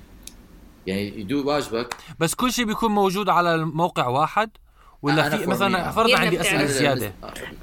[0.87, 4.49] يعني you do واجبك بس كل شيء بيكون موجود على الموقع واحد
[5.01, 5.91] ولا أنا في مثلا.
[5.91, 7.11] فرضا كيف عندي؟ أسئلة زيادة.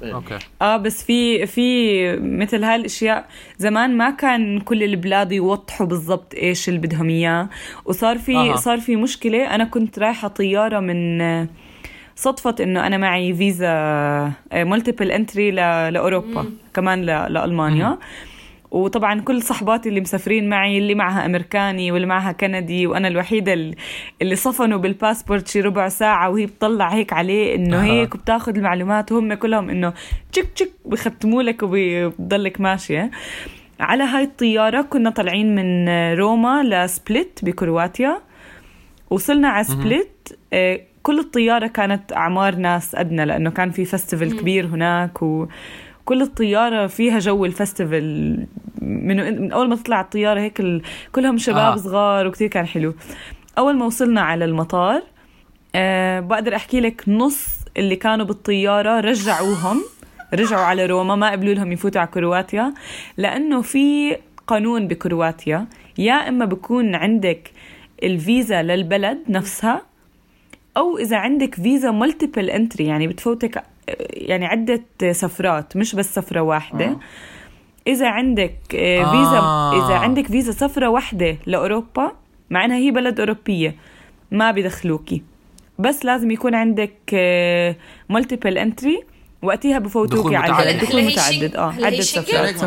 [0.03, 0.13] آه.
[0.13, 0.37] أوكي.
[0.61, 3.25] آه بس في في مثل هالأشياء.
[3.57, 7.49] زمان ما كان كل البلاد يوضحوا بالضبط إيش اللي بدهم إياه.
[7.85, 8.55] وصار في أها.
[8.55, 9.55] صار في مشكلة.
[9.55, 11.21] أنا كنت رايحة طيارة من
[12.15, 13.73] صدفة إنه أنا معي فيزا
[14.53, 16.45] multiple entry لأوروبا.
[16.73, 17.97] كمان ل- لألمانيا.
[18.71, 24.35] وطبعا كل صحباتي اللي مسافرين معي اللي معها أمريكاني واللي معها كندي وأنا الوحيدة اللي-
[24.35, 27.83] صفنوا بالباسبورت شي ربع ساعة وهي بتطلع هيك عليه إنه أها.
[27.83, 29.93] هيك وبتاخذ المعلومات وهم كلهم إنه
[30.31, 33.11] تشك تشك بختموا لك وبتضلك ماشية.
[33.79, 38.21] على هاي الطيارة كنا طالعين من روما لسبليت بكرواتيا.
[39.09, 44.65] وصلنا على سبليت آه، كل الطيارة كانت أعمار ناس أدنى لأنه كان في festival كبير
[44.65, 45.23] هناك
[46.07, 48.45] وكل الطيارة فيها جو ال festival.
[48.81, 50.81] من, من أول ما تطلع الطيارة هيك ال...
[51.11, 51.75] كلهم شباب آه.
[51.75, 52.93] صغار وكتير كان حلو.
[53.57, 55.03] أول ما وصلنا على المطار
[55.75, 59.81] أه بقدر أحكي لك نص اللي كانوا بالطيارة رجعوهم.
[60.33, 62.73] رجعوا على روما ما قبلوا لهم يفوتوا على كرواتيا.
[63.17, 64.17] لأنه في
[64.47, 65.67] قانون بكرواتيا.
[65.97, 67.51] يا إما بكون عندك
[68.03, 69.81] الفيزا للبلد نفسها
[70.77, 73.63] أو إذا عندك فيزا multiple entry يعني بتفوتك
[74.11, 76.99] يعني عدة سفرات مش بس سفرة واحدة آه.
[77.87, 79.85] إذا عندك آه، فيزا آه.
[79.87, 82.11] إذا عندك فيزا سفرة واحدة لأوروبا
[82.49, 83.75] مع إنها هي بلد أوروبية
[84.31, 85.21] ما بدخلوكي
[85.79, 86.93] بس لازم يكون عندك
[88.09, 89.03] multiple entry
[89.41, 92.63] وقتها بفوتوكي دخول على دخول متعدد آه عدة؟ يعني سفرات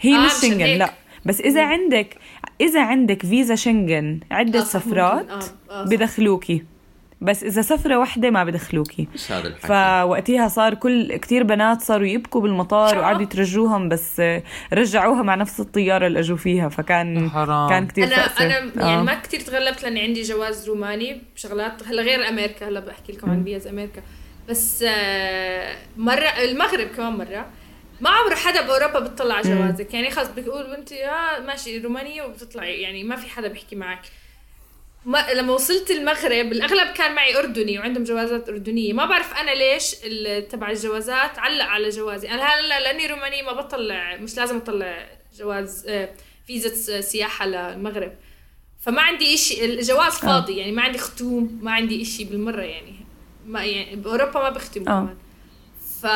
[0.00, 0.78] هي آه، مش شنغن.
[0.78, 0.92] لا
[1.24, 2.16] بس إذا عندك
[2.60, 4.64] إذا عندك فيزا شنغن عدة آه،.
[4.64, 5.84] سفرات آه، آه،.
[5.84, 6.64] بدخلوكي
[7.20, 12.06] بس إذا سفرة واحدة ما بدخلوكي إيش هذا الحكي فوقتها صار كل كتير بنات صاروا
[12.06, 17.68] يبكوا بالمطار؟ وقعدوا يترجوهم بس آه، رجعوها مع نفس الطيارة اللي أجوا فيها فكان حرام.
[17.68, 18.46] كان كتير أنا تأثير.
[18.46, 18.90] أنا آه.
[18.90, 23.30] يعني ما كثير تغلبت لأني عندي جواز روماني بشغلات هلا غير أمريكا هلا بحكي لكم
[23.30, 24.02] عن فيز أمريكا
[24.48, 27.46] بس آه، مرة المغرب كمان مرة
[28.00, 32.80] ما عمره حدا بأوروبا بيطلع على جوازك يعني خلص بيقول انت آه ماشي رومانية وبتطلعي
[32.80, 34.02] يعني ما في حدا بيحكي معك
[35.04, 38.92] ما لما وصلت المغرب الأغلب كان معي أردني وعندهم جوازات أردنية.
[38.92, 39.94] ما بعرف أنا ليش
[40.50, 42.28] تبع الجوازات علق على جوازي.
[42.28, 45.08] أنا هلا لأني رومانيه ما بطلع مش لازم أطلع
[45.38, 46.08] جواز آه،
[46.46, 48.12] فيزا سياحة للمغرب.
[48.80, 52.94] فما عندي إشي الجواز فاضي يعني ما عندي ختوم ما عندي إشي بالمرة يعني.
[53.46, 55.00] ما يعني بأوروبا ما بختموا آه.
[55.00, 55.16] كمان.
[56.02, 56.06] ف...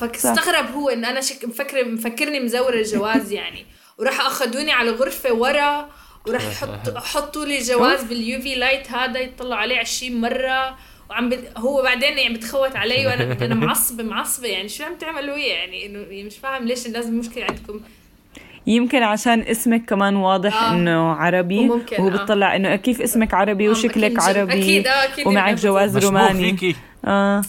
[0.00, 1.44] فاستغرب هو إن أنا شك...
[1.44, 3.66] مفكر مفكرني مزور الجواز يعني.
[3.98, 5.90] وراح أخذوني على غرفة ورا
[6.28, 8.90] وراح يحط حطوا لي جواز بال UV light.
[8.92, 10.76] هذا يطلعوا عليه 20 مرة.
[11.10, 11.44] وعم بد...
[11.56, 14.48] هو بعدين يعني بتخوت علي وأنا أنا معصبه معصبة.
[14.48, 17.80] يعني شو عم تعملوا يعني انه يعني مش فاهم ليش لازم مشكله عندكم.
[18.66, 20.72] يمكن عشان اسمك كمان واضح آه.
[20.74, 21.58] إنه عربي.
[21.68, 22.12] وممكن، وهو آه.
[22.12, 24.52] بتطلع إنه كيف اسمك عربي آه، وشكلك أكيد- عربي.
[24.62, 26.50] أكيد، آه، أكيد ومعك جواز روماني.
[26.50, 26.76] فيكي.
[27.04, 27.42] آه.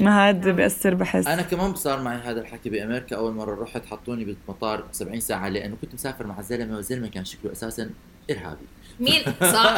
[0.00, 1.26] ما هاد بيأثر بحس.
[1.26, 5.76] أنا كمان صار معي هذا الحكي بأمريكا أول مرة رحت حطوني بالمطار 70 ساعة لأنه
[5.82, 7.90] كنت مسافر مع زلمه والزلمة كان شكله أساسا
[8.30, 8.66] إرهابي.
[9.00, 9.22] مين؟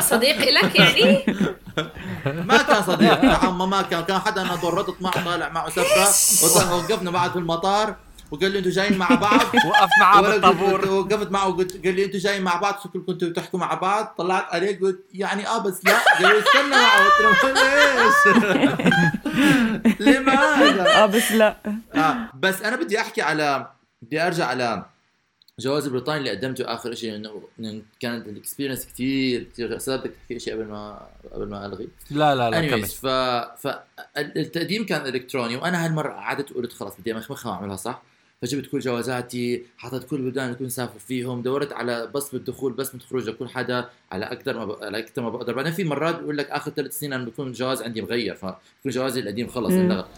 [0.00, 1.24] صديق لك يعني؟
[2.48, 4.04] ما كان صديق يا عمه ما كان.
[4.04, 7.96] كان حدا أنا ضرطت معه طالع معه سفره وقفنا بعد في المطار.
[8.30, 9.40] وقال لي أنتوا جايين مع بعض.
[9.68, 10.88] وقفت معاه بالطابور.
[10.90, 14.14] وقفت معه وقلت قال لي أنتوا جايين مع بعض شكلكم كنتوا تحكوا مع بعض.
[14.18, 15.98] طلعت عليه قلت يعني آه بس لا.
[16.18, 17.04] قال لي استنى معه.
[17.04, 17.52] قلت له
[18.04, 21.56] ليش؟ لماذا؟ آه بس لا.
[21.94, 23.66] آه بس أنا بدي أحكي على
[24.02, 24.84] بدي أرجع على
[25.60, 30.64] جواز البريطاني اللي قدمته آخر شيء إنه كانت الاكسبيرينس كثير كثير بدك تحكي شيء قبل
[30.64, 31.00] ما
[31.32, 32.84] قبل ما ألغي؟ لا لا لا كمل.
[32.84, 33.06] anyways ف
[33.66, 38.02] فالتقديم كان إلكتروني وأنا هالمرة قعدت وقلت خلاص بدي امخمخها واعملها صح؟
[38.42, 42.94] فجبت كل جوازاتي حطيت كل البلدان اللي كنت مسافر فيهم دورت على بس بالدخول بس
[42.94, 44.82] من خروج لكل حدا على أكثر ما ب...
[44.82, 45.52] على أكثر ما بقدر.
[45.52, 49.20] بعدين في مرات بيقول لك آخر ثلاث سنين أنا بكون الجواز عندي مغير فكل جوازي
[49.20, 49.72] القديم خلص.
[49.72, 50.08] انلغى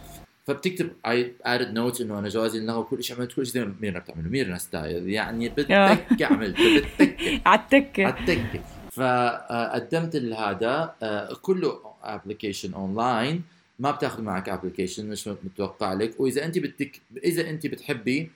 [0.46, 3.54] فبتكتب I add note إنه أنا جوازي انلغى وكل شيء عملت كل شيء.
[3.54, 5.50] زي ما ميرنا بتعمله ميرنا style؟ يعني آه.
[5.54, 7.40] بالتكة عملت بالتكة.
[7.48, 8.60] عالتكة التكة.
[8.90, 10.94] فقدمت هذا
[11.42, 13.42] كله application online
[13.82, 16.20] ما بتاخذ معك application مش متوقع لك.
[16.20, 18.30] وإذا أنت بدك إذا أنت بتحبي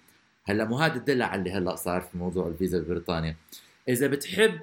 [0.44, 3.36] هلأ مو هذا الدلع اللي هلأ صار في موضوع الفيزا ببريطانيا
[3.88, 4.60] إذا بتحب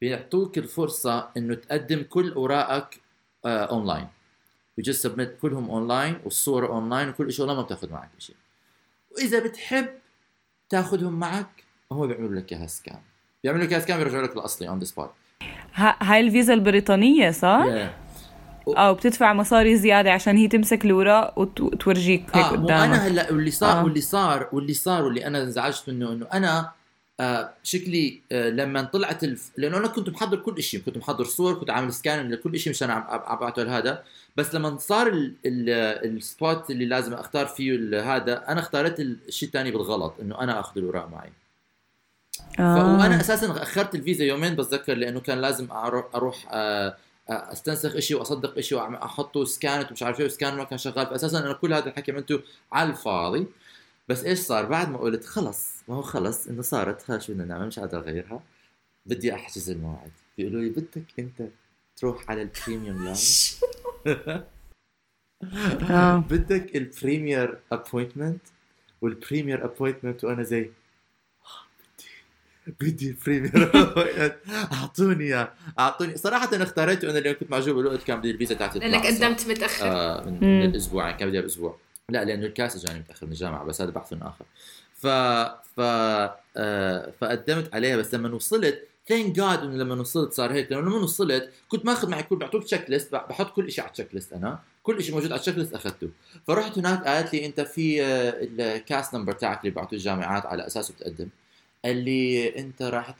[0.00, 3.00] بيعطوك الفرصة إنه تقدم كل أوراقك
[3.44, 4.06] online
[4.86, 8.36] you submit كلهم اونلاين والصور اونلاين وكل شيء والله ما بتاخذ معك شيء.
[9.16, 9.88] وإذا بتحب
[10.68, 12.98] تاخذهم معك هم بيعملوا لك إياها scan
[13.44, 15.10] بيعملوا لك إياها scan بيرجعوا لك الأصلي on the spot
[15.74, 18.11] ها- هاي الفيزا البريطانية صح؟ Yeah.
[18.76, 23.06] آه وبتدفع مصاري زيادة عشان هي تمسك الوراق وت- وتورجيك هيك آه مو قدامك أنا
[23.06, 23.84] هلأ واللي صار آه.
[23.84, 26.70] واللي صار واللي صار واللي أنا انزعجت منه إنه أنا
[27.20, 29.50] آه شكلي آه لما طلعت الف...
[29.56, 32.90] لأنه أنا كنت محضر كل شيء كنت محضر صور كنت عامل scan لكل شيء مشان
[33.08, 34.02] أبعته لهذا
[34.36, 35.34] بس لما صار ال...
[35.46, 35.70] ال...
[36.16, 41.08] السبوت اللي لازم أختار فيه هذا أنا اختارت الشيء الثاني بالغلط إنه أنا آخذ الوراق
[41.08, 41.32] معي
[42.58, 42.98] آه.
[42.98, 45.68] وأنا أساسا أخرت الفيزا يومين بتذكر لأنه كان لازم
[46.14, 46.96] أروح آه، آه،
[47.28, 51.06] استنسخ شيء وأصدق شيء واحطه سكانت ومش عارف إيه وسكان ما كان شغال.
[51.06, 52.42] فاساسا أنا كل هذا الحكي عملته
[52.72, 53.46] على الفاضي.
[54.08, 57.44] بس إيش صار؟ بعد ما قلت خلص ما هو خلص إنه صارت خلص شو بدنا
[57.44, 58.42] نعمل مش قادر اغيرها
[59.06, 60.10] بدي أحجز الموعد.
[60.38, 61.48] بيقولوا لي بدك أنت
[61.96, 63.52] تروح على ال premium lounge
[65.90, 66.16] آه.
[66.16, 68.40] بدك ال premier appointment
[69.00, 70.70] وال premier appointment وأنا زي
[72.80, 73.56] بدي appointment.
[74.72, 75.52] أعطوني إياه.
[75.78, 76.16] أعطوني.
[76.16, 79.06] صراحة أنا اختاريته أنا لأنه كنت معجوب بالوقت كان بدي الفيزا تاعتي لأنك.
[79.06, 79.86] قدمت متأخر.
[79.86, 80.40] آه من.
[80.40, 81.76] من الأسبوع يعني كان بدي باسبوع
[82.08, 84.44] لا لأنه ال CAS اجاني متأخر من الجامعة بس هذا بحث آخر.
[84.96, 85.06] ف
[85.76, 85.80] ف
[86.56, 90.72] آه فقدمت عليها بس لما وصلت thank God إنه لما وصلت صار هيك.
[90.72, 94.32] لأنه لما وصلت كنت ماخذ معي كل بعطوك checklist بحط كل شيء على ال checklist
[94.32, 94.58] أنا.
[94.82, 96.08] كل شيء موجود على ال checklist أخذته.
[96.46, 98.34] فرحت هناك قالت لي أنت في آه،
[98.76, 101.28] ال CAS number تاعك اللي بعطوه الجامعات على اساسه بتقدم.
[101.84, 103.10] قال لي انت راح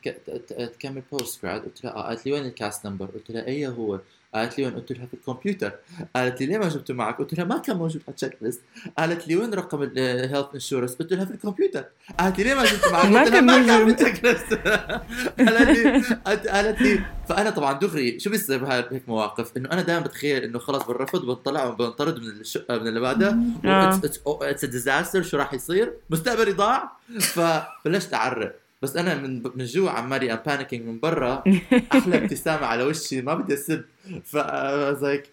[0.49, 4.01] تكمل postgrad قلت لها آه قالت لي وين ال CAS number قلت لها اي هو؟
[4.35, 5.73] قالت لي وين قلت لها في الكمبيوتر.
[6.17, 8.61] قالت لي ليه ما جبته معك؟ قلت لها ما كان موجود على ال checklist
[8.99, 11.85] قالت لي وين رقم ال health insurance قلت لها في الكمبيوتر.
[12.21, 13.87] قالت لي ليه ما جبته معك؟ قلت لها ما كان موجود.
[13.97, 14.53] بال checklist
[15.39, 20.01] قالت لي قالت- لي فأنا طبعا دغري شو بيصير بهاي هيك مواقف؟ إنه أنا دائما
[20.05, 23.39] بتخيل إنه خلص بنرفض بنطلع وبنطرد من الشقه من اللي بعدها.
[24.25, 26.93] it's disaster شو راح يصير؟ مستقبلي ضاع.
[27.21, 28.55] فبلشت أعرق.
[28.83, 31.43] بس أنا من من جوا عمالي I'm panicking من برا.
[31.97, 33.85] أحلى ابتسامة على وشي ما بدي أسب.
[34.25, 34.37] ف
[35.03, 35.31] لايك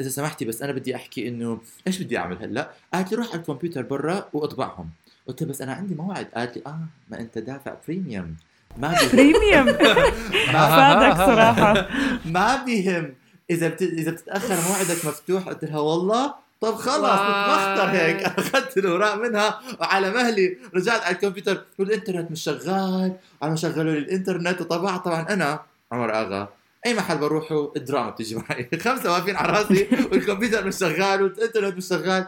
[0.00, 3.38] إذا سمحتي بس أنا بدي أحكي إنه إيش بدي أعمل هلأ؟ قالت لي روح على
[3.40, 4.90] الكمبيوتر برا وأطبعهم.
[5.28, 6.26] قلت بس أنا عندي موعد.
[6.34, 6.78] قالت لي آه
[7.10, 8.36] ما أنت دافع بريميوم
[8.78, 9.66] ما بريميوم
[10.52, 11.88] فادك صراحة.
[12.24, 13.14] ما بهم
[13.50, 13.82] إذا بت...
[13.82, 16.43] إذا بتتأخر موعدك مفتوح قلت لها والله.
[16.60, 17.20] طب خلص.
[17.20, 18.22] بتمخطر هيك.
[18.38, 20.58] أخذت الأوراق منها وعلى مهلي.
[20.74, 21.64] رجعت على الكمبيوتر.
[21.78, 23.16] والانترنت مش شغال.
[23.42, 24.60] عم شغلوا لي الإنترنت.
[24.60, 25.60] وطبعا طبعا أنا
[25.92, 26.48] عمر آغا
[26.86, 28.68] أي محل بروحه الدراما بتيجي معي.
[28.84, 29.88] خمسة واقفين على راسي.
[30.12, 32.26] والكمبيوتر مش شغال والإنترنت مش شغال.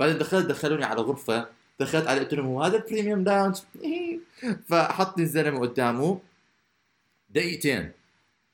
[0.00, 1.46] بعدين دخلت دخلوني على غرفة.
[1.80, 3.56] دخلت على قلت لهم هذا ال premium lounge
[4.68, 6.20] فحطني الزلمة قدامه.
[7.30, 7.92] دقيقتين.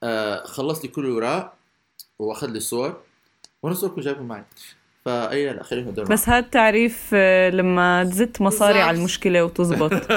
[0.03, 1.55] آه خلص لي كل الأوراق.
[2.19, 3.01] وأخذ لي الصور.
[3.63, 4.45] وأنا الصور كنت جايبهم معي.
[5.09, 8.81] فأي لا خليهم هدول بس هذا التعريف آه، لما تزت مصاري.
[8.81, 9.93] على المشكلة وتزبط.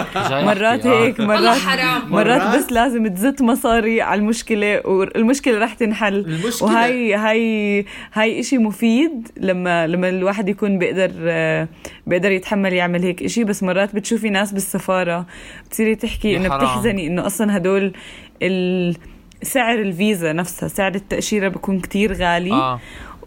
[0.50, 1.04] مرات آه.
[1.04, 2.12] هيك مرات حرام.
[2.12, 6.16] مرات بس لازم تزت مصاري على المشكلة والمشكلة رح تنحل.
[6.16, 11.68] المشكلة؟ وهاي هاي هاي إشي مفيد لما لما الواحد يكون بيقدر آه،
[12.08, 13.44] بيقدر يتحمل يعمل هيك إشي.
[13.44, 15.26] بس مرات بتشوفي ناس بالسفارة
[15.68, 16.58] بتصيري تحكي إنه.
[16.58, 17.94] بتحزني إنه أصلا هدول
[18.42, 18.96] ال
[19.44, 22.52] سعر الفيزا نفسها سعر التأشيرة بيكون كتير غالي.
[22.52, 22.80] آه.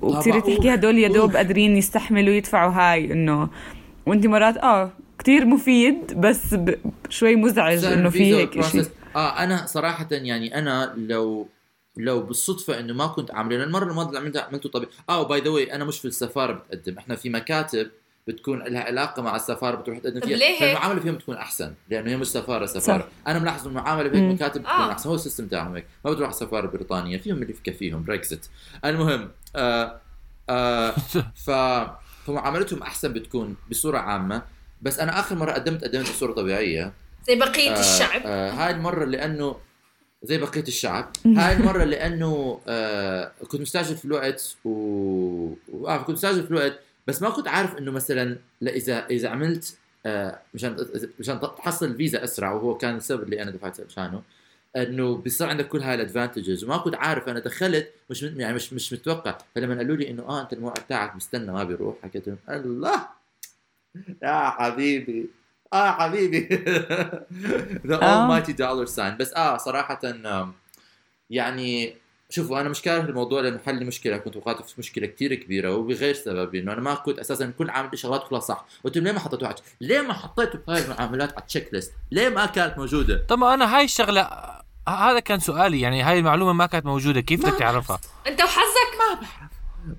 [0.04, 0.40] وبتصيري.
[0.40, 1.36] تحكي هدول يا دوب.
[1.36, 3.48] قادرين يستحملوا يدفعوا هاي إنه
[4.06, 6.74] وانت مرات آه كتير مفيد بس ب...
[7.08, 8.90] شوي مزعج إنه في هيك وال process.
[9.16, 11.48] آه أنا صراحة يعني أنا لو
[11.96, 15.40] لو بالصدفة إنه ما كنت عامله لأن المرة الماضيه اللي عملتها عملته طبيعي آه by
[15.40, 17.90] the way أنا مش في السفارة بتقدم إحنا في مكاتب
[18.26, 22.10] بتكون لها علاقة مع السفارة بتروح تقدم فيها ليه هيك؟ فالمعاملة فيهم بتكون أحسن لأنه
[22.10, 23.06] هي مش سفارة سفارة صح.
[23.26, 24.22] أنا ملاحظ إنه المعاملة بهيك.
[24.34, 24.92] مكاتب بتكون آه.
[24.92, 28.50] أحسن هو ال system تاعهم هيك ما بتروح على السفاره البريطانيه فيهم اللي بكفيهم بريكزت
[28.84, 30.00] المهم آه
[30.50, 30.90] آه
[31.34, 31.50] ف
[32.26, 34.42] فمعاملتهم أحسن بتكون بصورة عامة.
[34.82, 36.92] بس أنا آخر مرة قدمت قدمت بصورة طبيعية.
[37.26, 38.22] زي بقية آه، الشعب.
[38.24, 39.56] آه هاي المرة لأنه
[40.22, 41.10] زي بقية الشعب.
[41.26, 45.54] هاي المرة لأنه آه كنت مستعجل في الوقت و...
[45.86, 49.76] آه كنت مستعجل في الوقت بس ما كنت عارف إنه مثلا لا إذا إذا عملت
[50.06, 50.76] آه مشان
[51.20, 54.22] مشان تحصل الفيزا أسرع وهو كان السبب اللي أنا دفعت مشانه
[54.76, 58.72] إنه بيصير عندك كل هاي ال advantages وما كنت عارف أنا دخلت مش يعني مش
[58.72, 59.38] مش متوقع.
[59.54, 61.94] فلما قالوا لي إنه آه أنت الموعد تاعك مستنى ما بيروح.
[62.02, 63.06] حكيت لهم الله!
[64.22, 65.26] يا حبيبي
[65.72, 66.48] آه حبيبي.
[67.86, 68.40] ذا آه.
[68.42, 69.18] almighty dollar sign.
[69.20, 70.52] بس آه صراحة آم،
[71.30, 71.96] يعني
[72.30, 74.16] شوفوا أنا مش كاره الموضوع لأنه حل لي مشكلة.
[74.16, 76.54] كنت وقعت في مشكلة كتير كبيرة وبغير سبب.
[76.54, 78.66] إنه أنا ما كنت أساسا كل عامل شغلات كلها صح.
[78.84, 82.46] قلت ليه ما حطيتوها على ليه ما حطيتوا هاي المعاملات على ال checklist ليه ما
[82.46, 84.28] كانت موجودة؟ طب أنا هاي الشغلة
[84.88, 85.80] هذا كان سؤالي.
[85.80, 87.20] يعني هاي المعلومة ما كانت موجودة.
[87.20, 89.18] كيف بدك تعرفها؟ أنت وحظك؟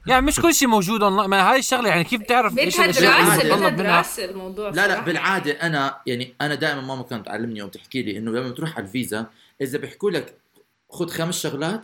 [0.08, 1.30] يعني مش كل شيء موجود أونلاين.
[1.30, 5.06] ما هاي الشغلة يعني كيف تعرف إيش بدها الاشياء اللي دراسه الموضوع لا لا صراحة.
[5.06, 8.86] بالعادة أنا يعني أنا دائما ماما كانت تعلمني أو تحكي لي إنه لما تروح على
[8.86, 9.26] الفيزا
[9.62, 10.38] إذا بيحكوا لك
[10.90, 11.84] خذ خمس شغلات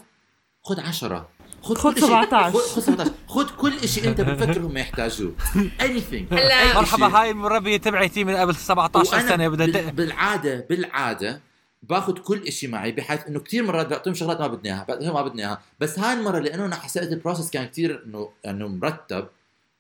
[0.64, 1.30] خذ عشرة.
[1.64, 2.52] خذ خذ كل شيء- 17.
[2.52, 5.34] خذ خذ 17 خذ كل شيء أنت بتفكر هم يحتاجوه.
[5.80, 6.34] anything.
[6.34, 7.08] هلا- مرحبا.
[7.22, 9.48] هاي المربيه تبعتي من قبل 17 وأنا سنة.
[9.48, 11.42] بدها بالعادة بالعادة
[11.84, 15.22] باخذ كل شيء معي بحيث إنه كثير مرات بعطيهم شغلات ما بدنا اياها بعطيهم ما
[15.22, 19.28] بدنا اياها بس هاي المرة لأنه أنا حسيت ال process كان كثير إنه إنه مرتب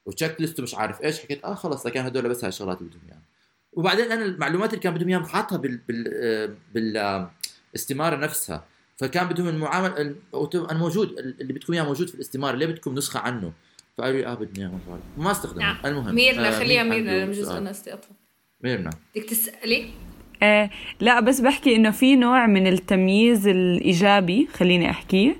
[0.05, 3.01] و checklist ومش عارف إيش حكيت آه خلص كان هدول بس هاي الشغلات اللي بدهم
[3.07, 3.21] إياها.
[3.73, 8.65] وبعدين أنا المعلومات اللي كان بدهم اياها حاطها بال بال آه، بال آه، نفسها.
[8.97, 10.15] فكان بدهم المعامل
[10.55, 13.53] أنا موجود اللي بدكم إياه موجود في الاستمارة ليه بدكم نسخة عنه؟
[13.97, 15.77] فقالوا لي آه بدنا اياه ما استخدمه نعم.
[15.85, 18.07] المهم ميرنا آه، خليها ميرنا جزء؟ أنا استقطع
[18.61, 18.89] ميرنا.
[19.15, 19.93] بدك تسألي؟
[20.43, 20.69] آه
[20.99, 25.35] لا بس بحكي إنه في نوع من التمييز الإيجابي خليني احكيه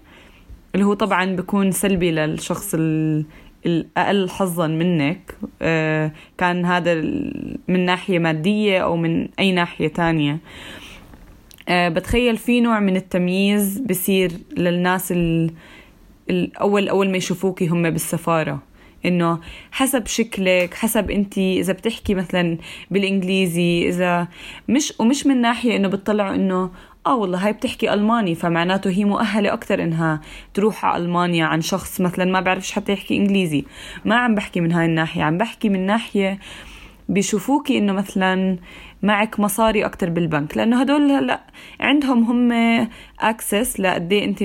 [0.76, 3.26] اللي هو طبعا بيكون سلبي للشخص ال-
[3.66, 5.38] الأقل حظا منك.
[5.62, 6.94] آه كان هذا
[7.68, 10.38] من ناحية مادية أو من أي ناحية تانية.
[11.70, 15.52] آه بتخيل في نوع من التمييز بصير للناس ال-
[16.30, 18.64] الأول أول ما يشوفوكي هم بالسفارة.
[19.06, 19.40] إنه
[19.72, 22.58] حسب شكلك حسب أنت إذا بتحكي مثلا
[22.92, 24.28] بالإنجليزي إذا
[24.70, 26.72] مش ومش من ناحية إنه بتطلعوا إنه
[27.06, 30.22] آه والله هاي بتحكي ألماني فمعناته هي مؤهلة أكثر إنها
[30.54, 33.66] تروح على ألمانيا عن شخص مثلا ما بعرفش حتى يحكي إنجليزي.
[34.06, 36.40] ما عم بحكي من هاي الناحية عم بحكي من ناحية
[37.10, 38.58] بيشوفوكي إنه مثلا
[39.04, 41.42] معك مصاري أكتر بالبنك لأنه هدول هلأ
[41.80, 42.52] عندهم هم
[43.20, 44.44] اكسس لقد إيه أنت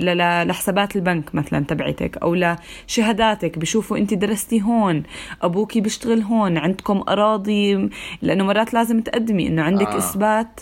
[0.00, 3.58] لحسابات البنك مثلا تبعتك أو لشهاداتك.
[3.58, 5.02] بشوفوا انت درستي هون
[5.42, 7.90] ابوكي بيشتغل هون عندكم أراضي
[8.22, 9.98] لأنه مرات لازم تقدمي إنه عندك آه.
[9.98, 10.60] إثبات.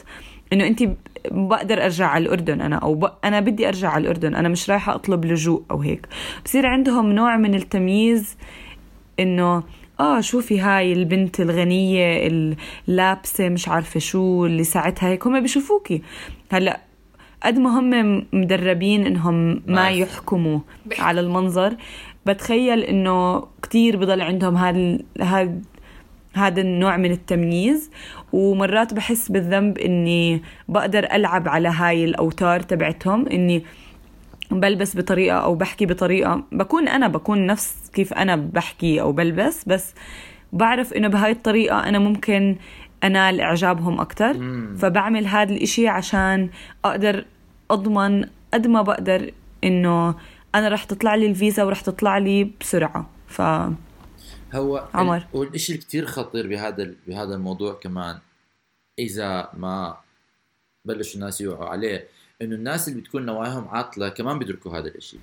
[0.53, 0.85] إنه انت
[1.31, 3.11] بقدر أرجع على الأردن أنا أو ب...
[3.25, 6.07] أنا بدي أرجع على الأردن أنا مش رايحة أطلب لجوء أو هيك.
[6.45, 8.37] بصير عندهم نوع من التمييز
[9.21, 9.63] إنه
[10.01, 12.29] آه شوفي هاي البنت الغنية
[12.89, 15.27] اللابسة مش عارفة شو اللي ساعتها هيك.
[15.27, 16.03] هم بيشوفوكي
[16.53, 16.81] هلأ
[17.43, 19.91] قد ما هم مدربين إنهم ما.
[19.91, 20.61] يحكموا
[20.99, 21.77] على المنظر.
[22.27, 25.55] بتخيل إنه كتير بضل عندهم هذا هذا
[26.35, 27.91] هذا النوع من التمييز.
[28.33, 33.65] ومرات بحس بالذنب إني بقدر ألعب على هاي الأوتار تبعتهم إني
[34.51, 36.43] بلبس بطريقة أو بحكي بطريقة.
[36.53, 39.95] بكون أنا بكون نفس كيف أنا بحكي أو بلبس بس
[40.53, 42.57] بعرف إنه بهاي الطريقة أنا ممكن
[43.05, 44.33] أنال إعجابهم أكتر.
[44.79, 46.51] فبعمل هذا الإشي عشان
[46.85, 47.25] أقدر
[47.71, 48.25] أضمن
[48.55, 49.31] قد ما بقدر
[49.65, 50.15] إنه
[50.55, 53.11] أنا رح تطلع لي الفيزا ورح تطلع لي بسرعة.
[53.27, 53.43] ف
[54.55, 55.17] هو عمر.
[55.17, 58.19] ال- والشيء اللي كثير خطير بهذا بهذا الموضوع كمان.
[58.99, 59.97] إذا ما
[60.85, 62.07] بلشوا الناس يوعوا عليه
[62.43, 65.21] إنه الناس اللي بتكون نواياهم عاطلة كمان بيدركوا هذا الشيء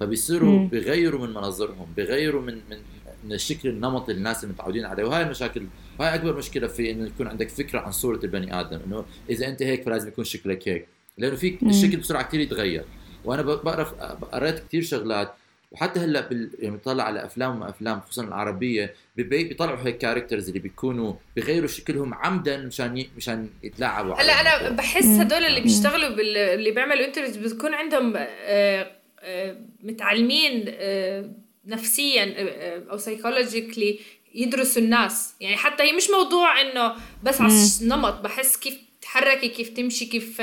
[0.00, 0.68] فبيصيروا مم.
[0.68, 2.78] بيغيروا من مناظرهم بيغيروا من من
[3.24, 5.04] من الشكل النمطي اللي الناس المتعودين عليه.
[5.04, 5.66] وهاي المشاكل
[6.00, 9.62] هاي أكبر مشكلة في إنه يكون عندك فكرة عن صورة البني آدم إنه إذا أنت
[9.62, 10.86] هيك فلازم يكون شكلك هيك
[11.18, 11.58] لأنه في.
[11.62, 12.84] الشكل بسرعة كثير يتغير
[13.24, 13.94] وأنا ب- بعرف
[14.32, 15.34] قريت كثير شغلات
[15.72, 16.50] وحتى هلأ بال...
[16.58, 19.44] يعني بطلع على أفلام وافلام خصوصا العربية ببي...
[19.44, 23.10] بيطلعوا هيك characters اللي بيكونوا بيغيروا شكلهم عمدا مشان ي...
[23.16, 24.76] مشان يتلاعبوا على هلأ أنا الموضوع.
[24.76, 26.36] بحس هدول اللي بيشتغلوا بال...
[26.36, 28.90] اللي بيعملوا interviews بتكون عندهم آه،
[29.20, 31.30] آه، متعلمين آه،
[31.66, 33.98] نفسيا آه، آه، أو psychologically
[34.34, 37.52] يدرسوا الناس يعني حتى هي مش موضوع إنه بس على
[37.82, 40.42] النمط بحس كيف تحركي كيف تمشي كيف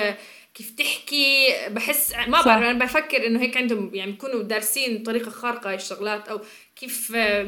[0.56, 2.42] كيف تحكي بحس ما.
[2.42, 6.42] بعرف أنا بفكر إنه هيك عندهم يعني بيكونوا دارسين طريقة خارقة هاي الشغلات أو
[6.76, 7.44] كيف آه،.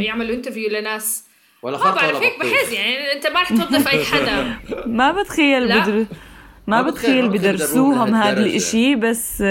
[0.00, 1.24] يعملوا interview لناس
[1.62, 2.40] ولا ما بعرف ولا هيك.
[2.40, 4.56] بحس يعني أنت ما رح توظف أي حدا
[4.98, 5.78] ما بتخيل لا.
[5.78, 6.06] بدر
[6.66, 8.40] ما ما بتخيل- بدرسوهم هذا.
[8.40, 9.42] الإشي بس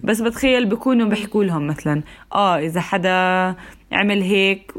[0.00, 2.02] بس بتخيل بكونوا بيحكوا لهم مثلا
[2.32, 3.54] آه إذا حدا
[3.92, 4.72] عمل هيك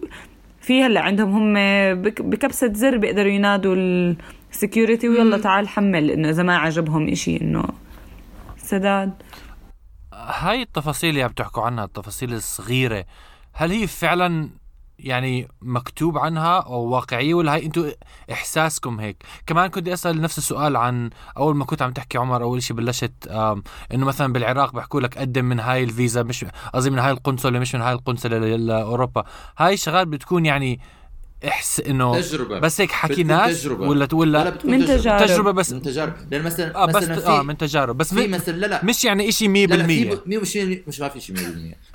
[0.65, 1.53] في هلا عندهم هم
[2.01, 3.75] بك- بكبسة زر بيقدروا ينادوا
[4.51, 7.63] السكيورتي ويلا تعال حمل إنه إذا ما عجبهم إشي إنه
[8.57, 9.13] سداد.
[10.13, 13.05] هاي التفاصيل اللي عم تحكوا عنها التفاصيل الصغيرة
[13.53, 14.49] هل هي فعلا
[14.99, 17.91] يعني مكتوب عنها أو واقعية ولا هاي أنتم
[18.31, 22.63] إحساسكم هيك؟ كمان كنت أسأل نفس السؤال عن أول ما كنت عم تحكي عمر أول
[22.63, 23.13] شيء بلشت
[23.93, 27.75] إنه مثلا بالعراق بحكوا لك قدم من هاي الفيزا مش قصدي من هاي القنصلة مش
[27.75, 29.23] من هاي القنصلة لأوروبا.
[29.57, 30.79] هاي شغال بتكون يعني
[31.47, 32.59] إحس إنه تجربة.
[32.59, 33.87] بس هيك حكي ناس تجربة.
[33.87, 34.97] ولا لا ولا من تجربة.
[34.97, 35.25] تجارب.
[35.27, 36.13] تجربة بس من تجارب.
[36.31, 37.97] لأن مثلا آه بس مثلا في آه من تجارب.
[37.97, 38.85] بس في مثلا لا لا.
[38.85, 41.39] مش يعني شيء 100% لا لا في ب- مش مش ما في شيء 100%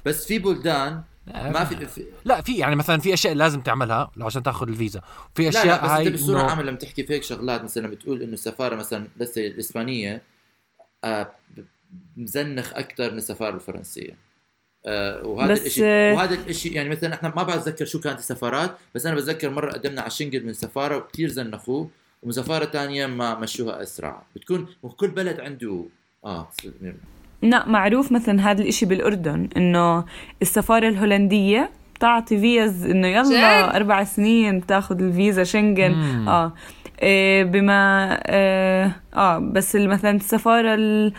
[0.07, 1.03] بس في بلدان
[1.35, 5.01] ما في, في لا في يعني مثلا في أشياء لازم تعملها لو عشان تأخذ الفيزا.
[5.35, 7.65] في لا أشياء لا بس هاي أنت بصوره إنه- عامه لما تحكي في هيك شغلات
[7.65, 10.23] مثلا بتقول إنه السفارة مثلا بس الإسبانية
[11.05, 11.31] آه
[12.17, 14.17] مزنخ أكثر من السفارة الفرنسية.
[14.87, 18.77] آه وهذا بس، الشيء آه، وهذا الشيء يعني مثلا إحنا ما بتذكر شو كانت السفارات
[18.95, 21.91] بس أنا بتذكر مرة قدمنا على شنجل من سفاره وكثير زنخوه
[22.23, 24.23] ومن سفارة ثانية ما مشوها أسرع.
[24.37, 25.85] بتكون وكل بلد عنده
[26.25, 26.49] آه
[27.43, 30.05] لا معروف مثلا هذا الإشي بالأردن إنه
[30.43, 33.23] السفارة الهولندية بتعطي فيز إنه يلا؟
[33.77, 36.29] أربع سنين بتاخذ الفيزا شنغن مم.
[36.29, 36.53] آه
[37.03, 41.13] إيه بما آه, آه بس مثلا السفارة ال-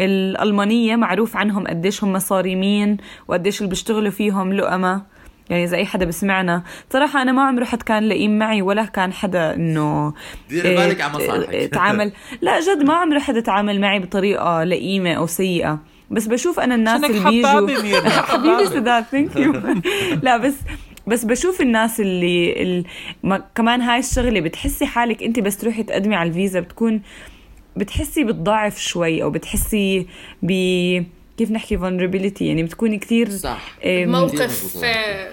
[0.00, 2.96] الألمانية معروف عنهم قديش هم صارمين
[3.28, 5.02] وقديش اللي بيشتغلوا فيهم لؤمة
[5.50, 9.12] يعني إذا أي حدا بسمعنا صراحة أنا ما عمري حد كان لئيم معي ولا كان
[9.12, 10.14] حدا إنه
[10.48, 11.52] ديري إيه، بالك على مصالحك.
[11.52, 15.78] إيه، تعامل لا جد ما عمري حدا تعامل معي بطريقة لئيمة أو سيئة
[16.10, 17.50] بس بشوف أنا الناس اللي بيجوا
[18.32, 18.66] حبيبي.
[18.66, 19.52] سداد thank you
[20.22, 20.54] لا بس
[21.06, 22.84] بس بشوف الناس اللي ال...
[23.22, 27.02] ما كمان هاي الشغلة بتحسي حالك أنت بس تروحي تقدمي على الفيزا بتكون
[27.76, 30.06] بتحسي بتضعف شوي أو بتحسي
[30.42, 30.52] ب
[31.38, 34.84] كيف نحكي vulnerability يعني بتكوني كثير صح موقف مظبوط.
[34.84, 35.28] آه،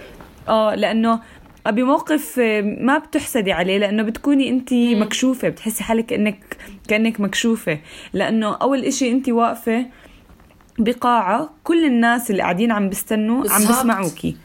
[0.49, 1.19] آه لأنه
[1.67, 7.79] بموقف آه، ما بتحسدي عليه لأنه بتكوني أنت مكشوفة بتحسي حالك كانك كأنك مكشوفة
[8.13, 9.85] لأنه أول إشي أنت واقفة
[10.79, 13.61] بقاعة كل الناس اللي قاعدين عم بيستنوا عم.
[13.61, 14.35] بسمعوكي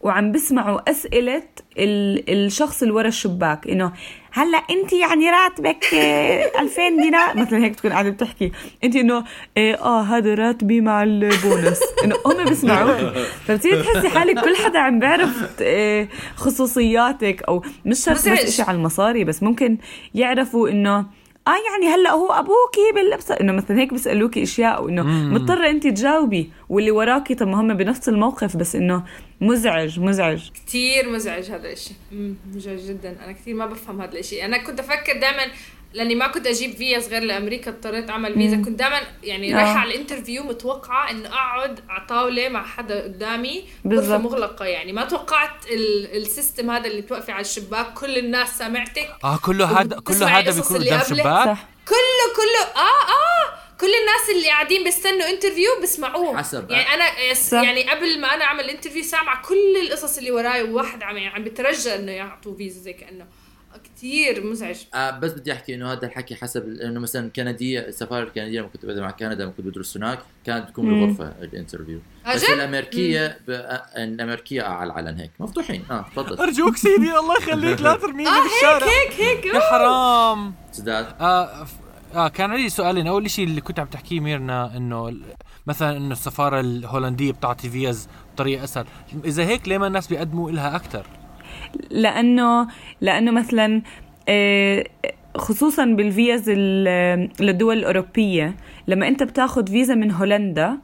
[0.00, 1.42] وعم بسمعوا أسئلة
[1.78, 3.92] ال- الشخص اللي ورا الشباك إنه
[4.36, 8.52] هلأ انت يعني راتبك آه، 2000 دينار؟ مثلا هيك تكون قاعدة بتحكي.
[8.84, 9.24] انت انه
[9.58, 13.12] آه, آه هذا راتبي مع البونس انه هم بيسمعوك.
[13.46, 18.26] فبتصيري تحسي حالك كل حدا عم بيعرف آه خصوصياتك أو مش شرط بس.
[18.28, 19.78] إشي على المصاري بس ممكن
[20.14, 20.96] يعرفوا إنه
[21.48, 26.50] آه يعني هلأ هو أبوكي باللبس إنه مثلا هيك بيسألوكي إشياء وانه مضطرة انت تجاوبي
[26.68, 27.34] واللي وراكي.
[27.34, 29.04] طب ما هم بنفس الموقف بس إنه
[29.40, 30.50] مزعج مزعج.
[30.50, 31.94] كتير مزعج هذا الإشي.
[32.12, 33.16] مم، مزعج جدا.
[33.24, 34.44] أنا كثير ما بفهم هذا الإشي.
[34.44, 35.52] أنا كنت أفكر دائما
[35.94, 38.56] لأني ما كنت أجيب فيز غير لأمريكا اضطريت أعمل فيزا.
[38.56, 39.56] كنت دائما يعني آه.
[39.58, 44.18] رايحه على ال interview متوقعة إنه أقعد على طاولة مع حدا قدامي غرفة.
[44.18, 44.92] مغلقة يعني.
[44.92, 47.94] ما توقعت ال- ال system هذا اللي توقفي على الشباك.
[47.94, 49.08] كل الناس سامعتك.
[49.24, 51.00] آه كله هذا كله هذا بيكون قدام.
[51.02, 51.68] شباك؟ صح.
[51.88, 52.82] كله كله.
[52.82, 53.65] آه آه.
[53.80, 56.70] كل الناس اللي قاعدين بيستنوا interview بسمعوه حسب.
[56.70, 57.62] يعني أنا صح.
[57.62, 61.44] يعني قبل ما أنا أعمل interview سامعة كل القصص اللي وراي وواحد عم يعني عم
[61.44, 63.26] بترجى إنه يعطوا فيزا زي كأنه
[63.96, 64.76] كثير مزعج.
[64.94, 68.86] آه بس بدي أحكي إنه هذا الحكي حسب إنه مثلا كندية السفاره الكنديه لما كنت
[68.86, 71.00] بدرس مع كندا لما كنت بدرس هناك كانت بتكون مم.
[71.06, 73.50] بالغرفة ال interview آه بس؟ الأمريكية ب...
[73.50, 75.30] آه، الأمريكية على العلن هيك.
[75.38, 75.84] مفتوحين.
[75.90, 76.38] آه تفضل.
[76.38, 79.54] أرجوك سيدي الله يخليك لا ترميني بالشارع هيك هيك هيك.
[79.54, 80.54] يا حرام.
[80.72, 81.85] سداد آه ف-
[82.16, 85.12] آه كان عندي سؤالين أول شيء اللي كنت عم تحكيه ميرنا انه
[85.66, 88.84] مثلا إنه السفارة الهولندية بتعطي فيز بطريقة أسهل.
[89.24, 91.06] إذا هيك ليه ما الناس بيقدموا لها أكثر
[91.90, 92.68] لأنه
[93.00, 93.82] لأنه مثلا
[94.28, 94.84] آه،
[95.36, 98.54] خصوصا بالفيز ال- للدول الأوروبية
[98.88, 100.78] لما أنت بتاخذ فيزا من هولندا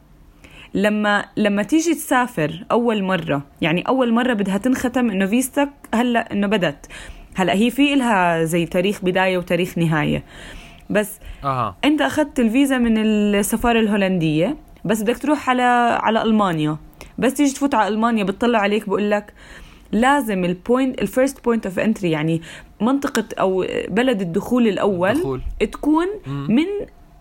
[0.75, 6.47] لما لما تيجي تسافر أول مرة يعني أول مرة بدها تنختم إنه فيزتك هلأ إنه
[6.47, 6.87] بدت
[7.35, 10.25] هلأ هي في إلها زي تاريخ بداية وتاريخ نهاية.
[10.93, 11.77] بس أها.
[11.85, 15.63] أنت أخذت الفيزا من السفارة الهولندية بس بدك تروح على
[16.03, 16.77] على ألمانيا.
[17.19, 19.33] بس تيجي تفوت على ألمانيا بتطلع عليك بقول لك
[19.93, 22.43] لازم ال point ال first point of entry يعني
[22.81, 25.41] منطقة أو بلد الدخول الأول الدخول.
[25.73, 26.67] تكون من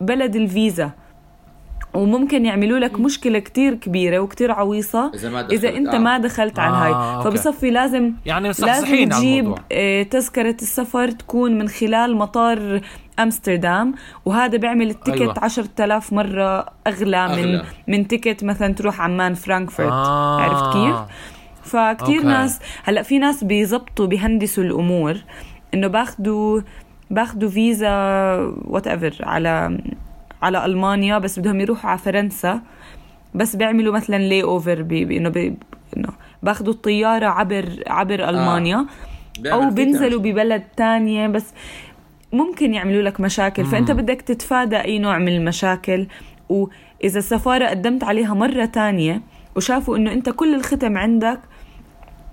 [0.01, 0.91] بلد الفيزا.
[1.93, 5.97] وممكن يعملوا لك مشكلة كتير كبيرة وكتير عويصة إذا ما إذا دخلت، أنت آه.
[5.97, 7.29] ما دخلت على آه، هاي okay.
[7.29, 12.81] فبصفي لازم يعني لازم على تجيب آه، تذكرة السفر تكون من خلال مطار
[13.19, 13.93] أمستردام
[14.25, 15.33] وهذا بيعمل ال ticket أيوة.
[15.33, 15.43] أيوة.
[15.43, 17.27] عشرة آلاف مرة أغلى.
[17.27, 20.41] من من ticket مثلا تروح عمان فرانكفورت آه.
[20.41, 20.95] عرفت كيف؟
[21.63, 22.27] فكتير okay.
[22.27, 25.17] ناس هلأ في ناس بيزبطوا بيهندسوا الأمور
[25.73, 26.61] إنه باخدوا
[27.11, 27.89] باخدوا فيزا
[28.65, 29.81] whatever على
[30.41, 32.61] على ألمانيا بس بدهم يروحوا على فرنسا.
[33.35, 35.55] بس بيعملوا مثلا لي اوفر بانه
[35.97, 36.09] إنه
[36.43, 38.85] بأخذوا الطيارة عبر عبر ألمانيا.
[39.39, 40.19] بيعمل أو بينزلوا.
[40.19, 41.53] ببلد تانية بس
[42.33, 43.65] ممكن يعملوا لك مشاكل.
[43.65, 46.07] فأنت بدك تتفادى أي نوع من المشاكل.
[46.49, 49.21] وإذا السفارة قدمت عليها مرة تانية
[49.55, 51.39] وشافوا إنه أنت كل الختم عندك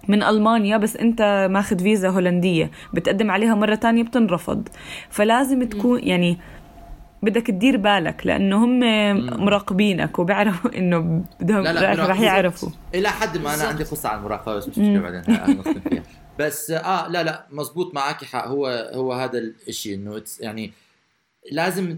[0.09, 4.69] من ألمانيا بس أنت ماخذ فيزا هولندية بتقدم عليها مرة تانية بتنرفض.
[5.11, 6.39] فلازم تكون يعني
[7.23, 8.81] بدك تدير بالك لأنه هم
[9.45, 12.21] مراقبينك وبيعرفوا إنه بدهم لا لا رح.
[12.21, 12.69] يعرفوا.
[12.95, 16.03] إلى حد ما أنا عندي قصة عن المراقبة بس مش مشكلة بعدين فيها.
[16.39, 18.47] بس آه لا لا مزبوط معك حق.
[18.47, 19.39] هو هو هذا
[19.69, 20.73] الشيء إنه يعني
[21.53, 21.97] لازم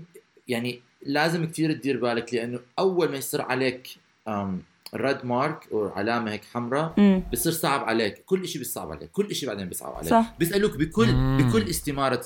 [0.48, 3.88] يعني لازم كثير تدير بالك لأنه أول ما يصير عليك
[4.94, 7.20] ريد مارك أو علامة هيك حمراء.
[7.32, 10.34] بصير صعب عليك كل شيء بيصعب عليك كل شيء بعدين بيصعب عليك صح.
[10.38, 11.38] بيسألوك بكل مم.
[11.38, 12.20] بكل استمارة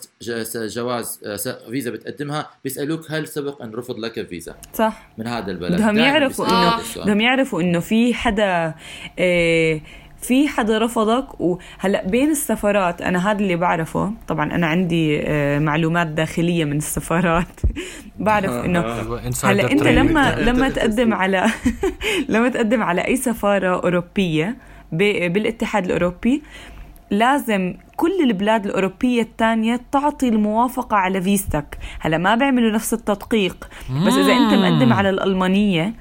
[0.54, 5.50] جواز آه، س- فيزا بتقدمها بيسألوك هل سبق أن رفض لك فيزا صح من هذا
[5.50, 7.04] البلد بدهم يعرفوا انه.
[7.04, 8.74] بدهم يعرفوا إنه في حدا
[9.18, 9.82] إيه
[10.26, 14.12] في حدا رفضك؟ وهلأ بين السفارات أنا هذا اللي بعرفه.
[14.28, 17.60] طبعا أنا عندي آه، معلومات داخلية من السفارات
[18.18, 18.80] بعرف إنه
[19.44, 19.82] هلأ أنت.
[19.82, 21.46] لما لما تقدم على
[22.28, 24.56] لما تقدم على أي سفارة أوروبية
[24.92, 26.42] بالاتحاد الأوروبي
[27.10, 33.68] لازم كل البلاد الأوروبية الثانية تعطي الموافقة على فيزتك هلأ ما بيعملوا نفس التدقيق.
[34.06, 35.94] بس إذا أنت مقدم على الألمانية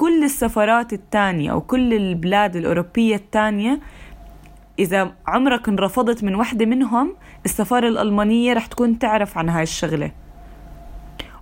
[0.00, 3.80] كل السفارات الثانية أو كل البلاد الأوروبية الثانية
[4.78, 10.10] إذا عمرك انرفضت من وحدة منهم السفارة الألمانية رح تكون تعرف عن هاي الشغلة.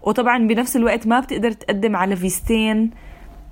[0.02, 2.90] وطبعا بنفس الوقت ما بتقدر تقدم على فيزتين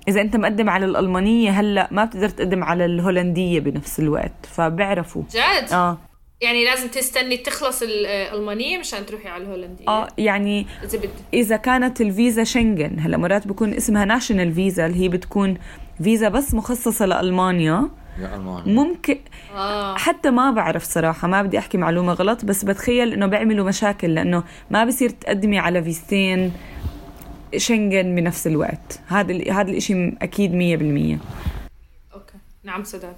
[0.07, 5.73] إذا أنت مقدم على الألمانية هلأ ما بتقدر تقدم على الهولندية بنفس الوقت فبيعرفوا جد؟
[5.73, 5.97] آه.
[6.41, 9.87] يعني لازم تستني تخلص الألمانية مشان تروحي على الهولندية.
[9.87, 14.99] آه يعني إذا بدك إذا كانت الفيزا شنغن هلا مرات بكون اسمها ناشونال فيزا اللي
[14.99, 15.57] هي بتكون
[16.03, 17.89] فيزا بس مخصصة لألمانيا.
[18.19, 19.17] يا المانيا ممكن
[19.55, 19.97] آه.
[19.97, 24.43] حتى ما بعرف صراحة ما بدي أحكي معلومة غلط بس بتخيل إنه بيعملوا مشاكل لأنه
[24.71, 26.53] ما بصير تقدمي على فيزتين
[27.57, 28.99] شنغن بنفس الوقت.
[29.07, 31.17] هذا هذا الإشي أكيد مية بالمية.
[32.13, 32.37] أوكي.
[32.63, 33.15] نعم سداد.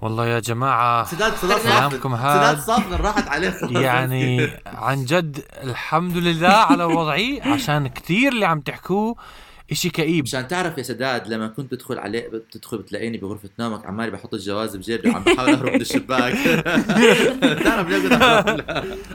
[0.00, 6.16] والله يا جماعة سداد سداد كلامكم هاد سداد صافن راحت عليه يعني عن جد الحمد
[6.16, 9.16] لله على وضعي عشان كثير اللي عم تحكوه
[9.72, 10.24] إشي كئيب.
[10.24, 14.76] مشان تعرف يا سداد لما كنت بدخل عليه بتدخل بتلاقيني بغرفة نومك عمالي بحط الجواز
[14.76, 16.32] بجيبي وعم بحاول أهرب من الشباك.
[17.64, 18.06] تعرف ليه؟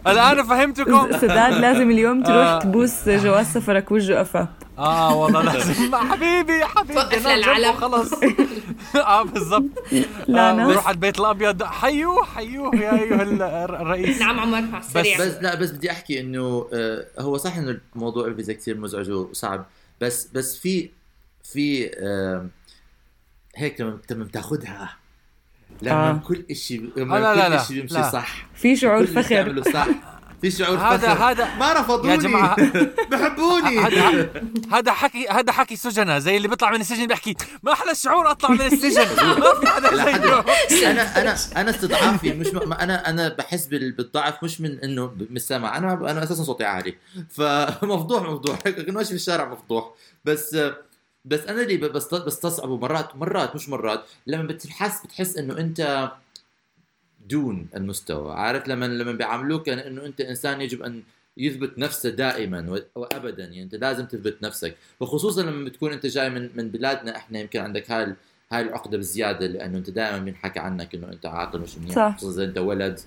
[0.08, 1.12] الآن فهمتكم.
[1.18, 2.60] سداد لازم اليوم تروح آه.
[2.60, 4.48] تبوس جواز سفرك وجه قفا
[4.78, 5.96] آه والله لازم.
[5.96, 7.00] حبيبي حبيبي.
[7.36, 7.56] للعلم.
[7.64, 8.12] جنبه خلص
[8.96, 9.70] آه بالضبط.
[10.28, 10.68] لا آه،.
[10.68, 11.64] بروح على البيت الأبيض.
[11.64, 14.20] حيوه حيوه يا أيها ال- الرئيس.
[14.22, 18.54] نعم عمر السريع بس لا بس بدي أحكي إنه آه، هو صح إنه موضوع إلفيزا
[18.54, 19.66] كثير مزعج وصعب.
[20.02, 20.90] بس بس في
[21.44, 22.48] في آه،
[23.56, 24.98] هيك لما لما بتاخذها
[25.82, 26.22] لما آه.
[26.28, 27.94] كل شيء آه، لما لا، لا، كل شيء بيمشي.
[28.12, 29.88] صح في شعور فخر بتعمله صح
[30.42, 31.24] في شعور هذا- فخر.
[31.32, 32.10] هذا- ما رفضوني.
[32.12, 32.56] يا جماعة
[33.12, 33.80] بحبوني.
[33.80, 34.30] هذا
[34.72, 38.50] هذا حكي هذا حكي سجنة زي اللي بيطلع من السجن بيحكي ما أحلى الشعور أطلع
[38.50, 39.08] من السجن؟
[39.40, 40.22] ما في حدا لا حد
[40.70, 42.74] زيه أنا أنا أنا استضعافي مش م...
[42.74, 46.96] أنا أنا بحس بال- بالضعف مش من إنه من السمع أنا أنا أساسا صوتي عالي.
[47.30, 49.92] فمفضوح مفضوح ماشي في الشارع مفضوح
[50.26, 50.58] بس
[51.26, 51.78] بس أنا اللي
[52.26, 54.06] بستصعبه مرات مرات مش مرات.
[54.28, 56.12] لما بتحس بتحس إنه أنت
[57.32, 58.34] دون المستوى.
[58.34, 61.04] عارف لما لما بيعاملوك كان إنه أنت إنسان يجب أن
[61.38, 63.44] يثبت نفسه دائما وابدا.
[63.44, 64.76] يعني أنت لازم تثبت نفسك.
[65.00, 68.16] وخصوصا لما بتكون أنت جاي من من بلادنا إحنا يمكن عندك هاي
[68.52, 72.18] هاي العقدة بزياده لأنه أنت دائما بينحكى عنك إنه أنت عاقل مش منيح.
[72.18, 73.00] خصوصا أنت ولد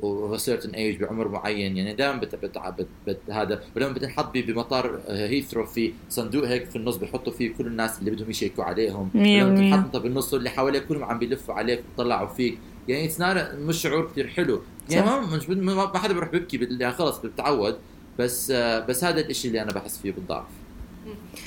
[0.00, 1.76] و certain age بعمر معين.
[1.76, 3.62] يعني دائما بت بت بت بت هذا.
[3.76, 8.30] ولما بتنحط بمطار هيثرو في صندوق هيك في النص بيحطوا فيه كل الناس اللي بدهم
[8.30, 9.10] يشيكوا عليهم.
[9.14, 9.70] ولما بالمية.
[9.70, 12.58] تنحط أنت بالنص واللي حواليك كلهم عم بيلفوا عليك ويطلعوا فيك.
[12.88, 13.20] يعني it's
[13.54, 14.62] مش شعور كثير حلو.
[14.90, 15.12] يعني صح.
[15.12, 17.78] ما مش ما ما حدا بيروح بيبكي بال- يعني خلص بتعود.
[18.18, 20.46] بس آه، بس هذا الإشي اللي أنا بحس فيه بالضعف.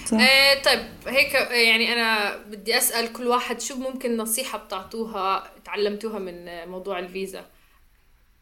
[0.05, 0.17] صح.
[0.19, 6.67] إيه طيب هيك يعني أنا بدي أسأل كل واحد شو ممكن نصيحة بتعطوها تعلمتوها من
[6.67, 7.45] موضوع الفيزا؟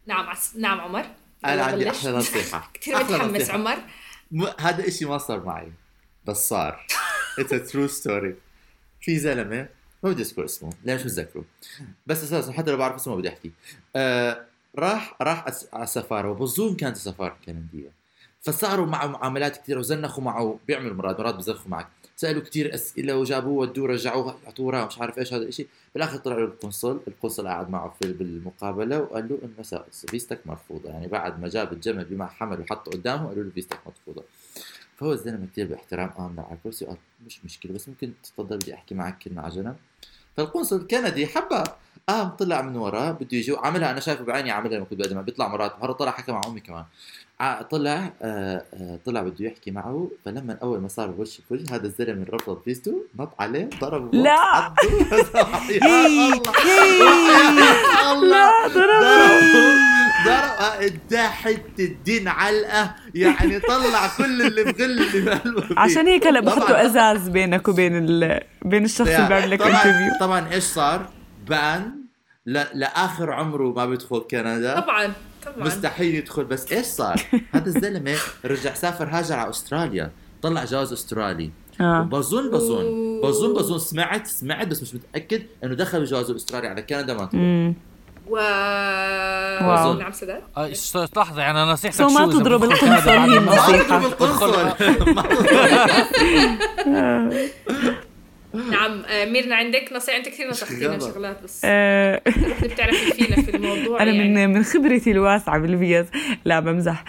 [0.06, 0.56] نعم عس...
[0.56, 1.06] نعم عمر.
[1.46, 1.98] أنا عندي بلش.
[1.98, 2.72] أحلى نصيحة.
[2.74, 3.54] كثير متحمس نصيحة.
[3.58, 3.78] عمر.
[4.32, 4.46] م...
[4.60, 5.72] هذا إشي ما صار معي
[6.26, 6.86] بس صار.
[7.40, 8.36] it's true story
[9.02, 9.68] في زلمه
[10.04, 11.44] ما بدي أذكر اسمه لأن مش متذكره
[12.08, 13.52] بس أساسا حتى لو بعرف اسمه ما بدي أحكي.
[13.96, 14.46] آه
[14.76, 17.90] راح راح على السفارة وبظن كانت السفارة الكندية.
[18.42, 21.88] فصاروا معه معاملات كثير وزنخوا معه بيعملوا مرات مرات بزنخوا معك.
[22.16, 26.46] سألوا كثير أسئلة وجابوه ودوه رجعوه أعطوه مش عارف إيش هذا الشيء بالآخر طلع له
[26.46, 30.90] القنصل القنصل قاعد معه في بالمقابلة وقال له انه فيزتك مرفوضة.
[30.90, 34.24] يعني بعد ما جاب الجمل بما حمل وحطه قدامه قالوا له فيزتك مرفوضة.
[34.98, 38.96] فهو الزلمة كثير باحترام قام على الكرسي وقال مش مشكلة بس ممكن تفضل بدي أحكي
[38.96, 39.76] معك كلمة على جنب؟
[40.38, 41.64] فالقنصل الكندي حبها
[42.10, 45.48] قام طلع من وراه بده يجي عملها أنا شايفه بعيني عملها لما كنت بقدمها بيطلع
[45.48, 46.84] مرات مره طلع حكى مع أمي كمان.
[47.40, 51.76] ع- طلع آه آه طلع بده يحكي معه فلما أول ما صار وش في وجه
[51.76, 54.74] هذا الزلمة رفض فيزته نط عليه ضربه لا.
[55.70, 56.42] يا الله.
[58.12, 58.68] الله.
[58.68, 60.09] ضربه.
[60.26, 65.80] ضربه هداك الدين علقة يعني طلع كل اللي بغل واللي بقلبه فيه.
[65.80, 66.40] عشان هيك هلا.
[66.40, 68.42] بحطوا إزاز بينك وبين ال...
[68.66, 71.10] بين الشخص اللي بيعمل لك طبعا interview طبعا إيش صار؟
[71.48, 71.92] بان
[72.46, 72.64] ل...
[72.74, 74.80] لآخر عمره ما بيدخل كندا.
[74.80, 75.14] طبعا
[75.46, 75.68] طبعا.
[75.68, 77.22] مستحيل يدخل بس إيش صار؟
[77.54, 78.16] هذا الزلمة
[78.46, 80.12] رجع سافر هاجر على أستراليا.
[80.42, 81.52] طلع جواز أسترالي.
[81.82, 82.02] آه.
[82.02, 87.14] بظن بظن بظن بظن سمعت سمعت بس مش متأكد إنه دخل جواز الاسترالي على كندا
[87.14, 87.74] ما طلع امم
[88.30, 88.36] و
[89.68, 89.94] واو.
[89.94, 90.72] نعم سداد آه،
[91.18, 93.56] لحظة يعني أنا نصيحتك so ما شو تضرب القنصل هي ما-.
[93.84, 95.20] تضرب القنصل ما تضرب-
[98.72, 101.00] نعم آه، ميرنا عندك نصيحة انت كثير نصحتينا.
[101.00, 102.22] شغلات بس آه،
[102.64, 104.48] بتعرفي فينا في الموضوع أنا يعني.
[104.48, 106.06] من من خبرتي الواسعة بالفيز
[106.46, 107.04] لا بمزح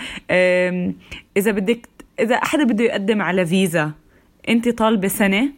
[1.36, 1.88] إذا بدك
[2.20, 3.90] إذا حدا بده يقدم على فيزا
[4.48, 5.48] أنت طالبة سنة أه،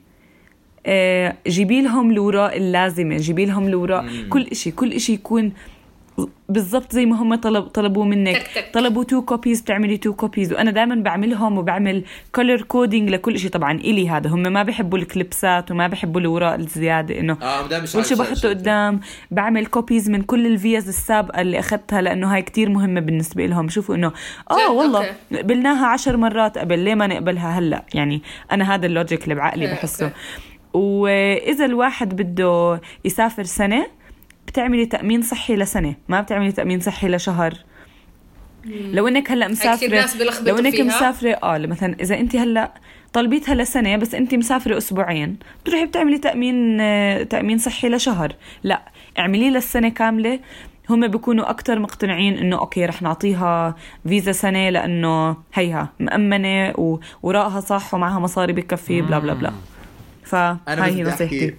[1.48, 5.52] جيبي لهم الاوراق اللازمة جيبي لهم الاوراق كل إشي كل إشي يكون
[6.48, 8.36] بالضبط زي ما هم طلب طلبوا منك.
[8.36, 8.70] تك تك.
[8.74, 12.04] طلبوا two copies بتعملي two copies وأنا دائما بعملهم وبعمل
[12.34, 17.20] color coding لكل شيء طبعا إلي هذا هم ما بيحبوا الكليبسات وما بيحبوا الاوراق الزيادة
[17.20, 17.38] إنه
[17.72, 19.00] مش كل شيء بحطه قدام.
[19.30, 23.68] بعمل copies من كل الفيز السابقة اللي أخذتها لأنه هاي كتير مهمة بالنسبة لهم.
[23.68, 24.12] شوفوا إنه
[24.50, 25.06] آه؟ والله.
[25.32, 28.22] قبلناها عشر مرات قبل ليه ما نقبلها هلأ؟ يعني
[28.52, 30.06] أنا هذا ال logic اللي بعقلي بحسه.
[30.06, 30.16] okay.
[30.74, 33.86] وإذا الواحد بده يسافر سنة
[34.46, 37.54] بتعملي تأمين صحي لسنة ما بتعملي تأمين صحي لشهر.
[38.66, 40.04] لو إنك هلأ مسافره
[40.42, 40.84] لو إنك فيها.
[40.84, 42.72] مسافرة آه مثلا إذا انت هلأ
[43.12, 48.32] طلبيتها لسنة بس انت مسافرة أسبوعين بتروحي بتعملي تأمين آه، تأمين صحي لشهر.
[48.62, 48.82] لا
[49.18, 50.40] اعمليه للسنة كاملة.
[50.90, 53.76] هم بيكونوا أكثر مقتنعين إنه okay رح نعطيها
[54.08, 59.52] فيزا سنة لأنه هيها مأمنة و- وراءها صح ومعها مصاري بكفي blah blah blah.
[60.32, 61.54] فهاي هي بدي نصيحتي.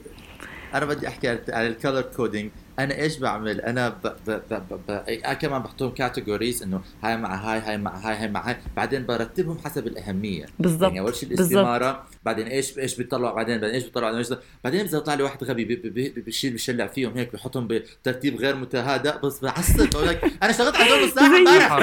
[0.73, 3.93] أنا بدي أحكي عن ال color coding أنا إيش بعمل؟ أنا ب...
[4.01, 4.11] ب...
[4.27, 4.53] ب...
[4.53, 4.79] ب...
[4.87, 4.91] ب...
[5.25, 8.57] أنا كمان بحطهم categories إنه هاي مع هاي هاي مع هاي هاي مع هاي.
[8.75, 10.45] بعدين برتبهم حسب الأهمية.
[10.59, 11.29] بالضبط، يعني أول شيء.
[11.31, 14.39] الاستمارة بعدين إيش إيش بيطلعوا بعدين بعدين إيش بيطلعوا بعدين إيش.
[14.63, 18.35] بعدين إذا طلع لي واحد غبي بي- بي- بي- بيشيل بيشلع فيهم هيك بيحطهم بترتيب
[18.35, 19.89] غير متهادي بس بعصب.
[19.89, 21.77] بقول لك أنا اشتغلت على دول الساعة امبارح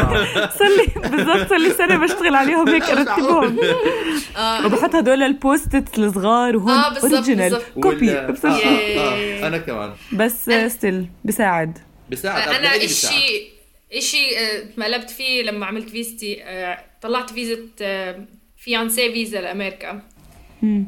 [0.59, 3.57] صار لي بالضبط صار لي سنة بشتغل عليهم هيك ارتبهم
[4.37, 4.67] آه.
[4.67, 7.59] وبحط هدول ال posts الصغار وهون آه، original.
[7.81, 8.35] copy آه،.
[8.45, 9.91] آه، آه، أنا كمان.
[10.13, 10.51] بس
[10.81, 11.79] still بساعد
[12.11, 12.77] بساعد أنا.
[12.77, 13.49] اشي
[13.93, 18.25] إشي آه، تغلبت فيه لما عملت فيزتي آه، طلعت فيزا آه،
[18.59, 20.03] fiancé visa لأمريكا
[20.63, 20.87] مم.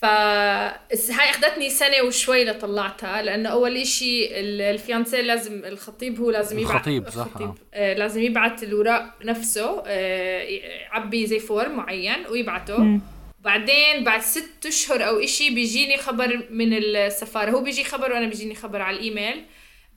[0.00, 6.30] ف هاي أخذتني سنة وشوي لطلعتها لأنه أول إشي ال- ال fiancé لازم الخطيب هو
[6.30, 7.94] لازم يبعت الخطيب، صح، الخطيب آه.
[7.94, 13.00] لازم يبعت الاوراق نفسه آه يعبي زي فورم معين ويبعته مم.
[13.42, 18.54] بعدين بعد ست أشهر أو إشي بيجيني خبر من السفارة هو بيجي خبر وأنا بيجيني
[18.54, 19.44] خبر على الإيميل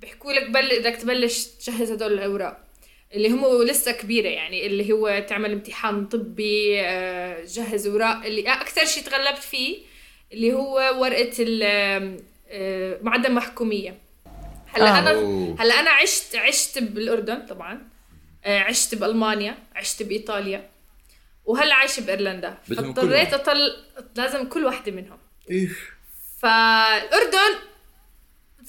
[0.02, 2.58] بيحكوا لك بل بدك تبلش تجهز هدول الأوراق
[3.14, 8.86] اللي هم لسه كبيرة يعني اللي هو تعمل امتحان طبي آه، جهز أوراق اللي أكثر
[8.86, 9.78] شيء تغلبت فيه
[10.34, 12.20] اللي هو ورقة ال-
[12.50, 13.98] آه، محكومية
[14.74, 15.00] هلأ آه.
[15.00, 15.56] أنا أوه.
[15.60, 17.82] هلأ أنا عشت عشت بالأردن طبعا
[18.46, 20.70] آه، عشت بألمانيا عشت بإيطاليا
[21.46, 22.58] وهلا عايشة بإيرلندا.
[22.76, 23.34] فاضطريت.
[23.34, 23.78] اطل
[24.16, 25.18] لازم كل واحدة منهم.
[25.52, 25.70] إيه.
[26.42, 27.56] فالأردن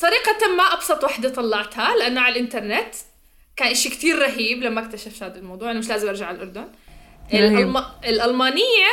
[0.00, 2.94] طريقة ما أبسط وحدة طلعتها لأنه على الإنترنت
[3.56, 5.70] كان إشي كتير رهيب لما اكتشفت هذا الموضوع.
[5.70, 6.68] أنا مش لازم أرجع على الأردن.
[7.34, 7.52] رهيب.
[7.52, 7.84] الألم...
[8.04, 8.86] الألمانية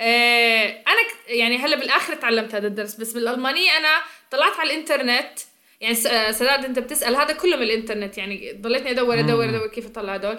[0.00, 1.30] آه أنا ك...
[1.30, 3.88] يعني هلا بالآخر تعلمت هذا الدرس بس بالألمانية أنا
[4.30, 5.38] طلعت على الإنترنت.
[5.80, 8.18] يعني س- آه، سداد أنت بتسأل هذا كله من الإنترنت.
[8.18, 10.38] يعني ضليتني أدور أدور أدور كيف اطلع هدول.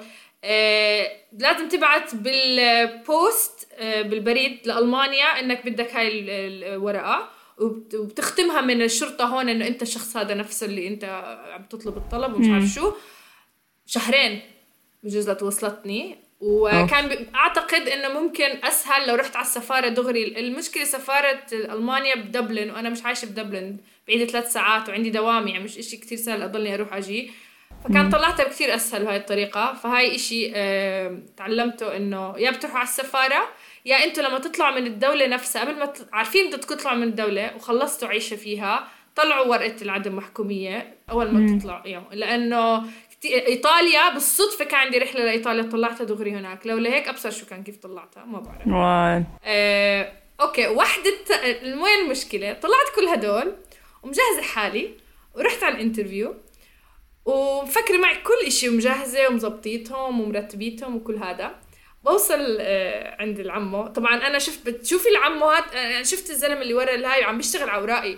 [1.40, 9.26] لازم تبعت بالبوست آه بالبريد لألمانيا إنك بدك هاي ال- الورقة وبت- وبتختمها من الشرطة
[9.26, 11.04] هون إنه أنت الشخص هذا نفسه اللي أنت
[11.54, 12.94] عم تطلب الطلب ومش عارف شو.
[13.86, 14.42] شهرين
[15.04, 16.16] بجوز لتوصلتني.
[16.40, 17.28] وكان.
[17.36, 20.40] أعتقد إنه ممكن أسهل لو رحت على السفارة دغري.
[20.40, 23.78] المشكلة سفارة ألمانيا بدبلن وأنا مش عايشة بدبلن
[24.08, 27.32] بعيدة ثلاث ساعات وعندي دوام يعني مش إشي كتير سهل أضلني أروح أجي.
[27.90, 29.74] فكان طلعتها بكتير أسهل بهاي الطريقة.
[29.74, 33.48] فهاي إشي آه تعلمته إنه يا بتروحوا على السفارة
[33.86, 36.08] يا إنتوا لما تطلعوا من الدولة نفسها قبل ما ت...
[36.14, 41.88] عارفين بدكم تطلعوا من الدولة وخلصتوا عيشة فيها طلعوا ورقة العدم محكومية أول ما تطلعوا
[41.88, 42.84] يعني لأنه
[43.26, 46.68] إيطاليا بالصدفة كان عندي رحلة لإيطاليا طلعتها دغري هناك.
[46.68, 48.68] لو لهيك أبصر شو كان كيف طلعتها ما بعرف.
[49.44, 50.12] آه،
[50.42, 51.12] أوكي وحدة
[51.64, 53.56] وين المشكلة طلعت كل هدول
[54.04, 54.90] ومجهزة حالي
[55.36, 56.36] ورحت على ال interview.
[57.26, 61.52] ومفكرة معي كل إشي ومجهزة ومظبطتهم ومرتبتهم وكل هذا.
[62.04, 63.88] بوصل آه، عند العمو.
[63.88, 68.18] طبعا أنا شفت بتشوفي العموات آه، شفت الزلمة اللي ورا الهاي عم بيشتغل على اوراقي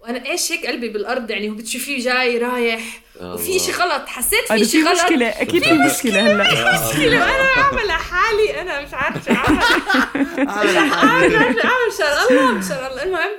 [0.00, 4.06] وأنا إيش هيك قلبي بالأرض يعني هو بتشوفيه جاي رايح وفي شيء غلط.
[4.06, 5.02] حسيت في في شيء غلط.
[5.02, 6.20] مشكلة أكيد في مشكلة.
[6.20, 6.88] هلأ.
[6.88, 7.20] مشكلة.
[7.20, 9.58] وأنا بعمل حالي أنا مش عارفة شو اعمل
[10.48, 11.28] عامل أنا حالي.
[11.28, 13.02] مش عارفه اعمل شر الله شر الله.
[13.02, 13.30] المهم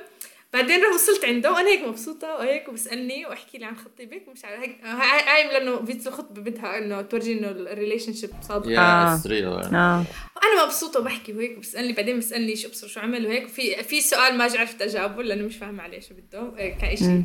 [0.53, 4.63] بعدين رح وصلت عنده وأنا هيك مبسوطة وهيك وبسألني وأحكي لي عن خطيبك مش عارفه
[4.63, 4.79] هيك.
[4.83, 9.11] هاي هاي لأنه فيزا الخطبه بدها إنه تورجي إنه ال relationship صادقه آه.
[9.11, 10.05] يا سريع آه.
[10.43, 13.47] أنا مبسوطة وبحكي وهيك بسالني بعدين بسألني شو ابصر شو عمل وهيك.
[13.47, 17.23] في في سؤال ما عرفت أجاوبه لأنه مش فاهمة عليه شو بده إيه، كان شيء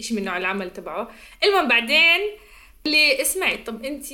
[0.00, 1.10] شيء من نوع العمل تبعه.
[1.44, 2.20] المهم بعدين
[2.86, 4.04] اللي اسمعي طب انت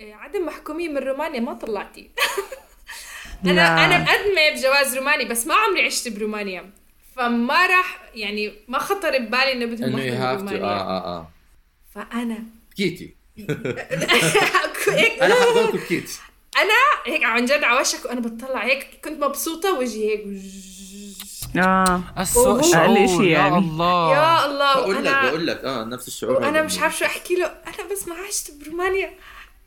[0.00, 2.10] عدم محكومية من رومانيا ما طلعتي.
[3.44, 3.84] أنا لا.
[3.84, 6.81] أنا مقدمة بجواز روماني بس ما عمري عشت برومانيا.
[7.16, 10.56] فما راح يعني ما خطر ببالي إنه بدهم إنه you have to.
[10.56, 11.30] آه آه آه.
[11.94, 12.38] فانا
[12.70, 13.50] بكيتي هيك
[15.22, 16.10] أنا حضرت بكيت.
[16.56, 20.24] أنا هيك عن جد على وشك وأنا بتطلع هيك كنت مبسوطة وجهي هيك
[21.56, 22.02] آه.
[22.34, 22.60] شعور.
[22.60, 23.58] أقل إشي يا يعني.
[23.58, 24.12] الله.
[24.14, 24.74] يا الله.
[24.74, 26.82] بقول لك بقول لك آه نفس الشعور هذا مش مني.
[26.82, 27.46] عارف شو أحكي له.
[27.46, 29.10] أنا بس ما عشت برومانيا.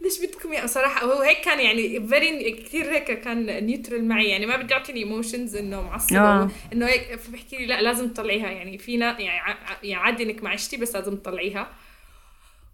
[0.06, 4.30] ليش بدكم اياه صراحة هو هيك كان يعني very كثير هيك كان neutral معي.
[4.30, 6.50] يعني ما بدي يعطيني emotions إنه معصبة آه.
[6.74, 8.52] إنه هيك فبحكي لي لا لازم تطلعيها.
[8.52, 11.72] يعني فينا يعني يعني عادي إنك ما عشتي بس لازم تطلعيها.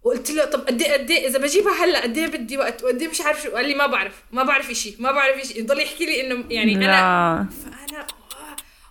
[0.04, 3.02] وقلت له طب قد إيه قد إيه؟ إذا بجيبها هلأ قد إيه بدي وقت؟ وقد
[3.02, 4.22] إيه مش عارف شو؟ قال لي ما بعرف.
[4.32, 7.46] ما بعرف شيء ما بعرف شيء يضل يحكي لي إنه يعني أنا لا.
[7.64, 8.06] فأنا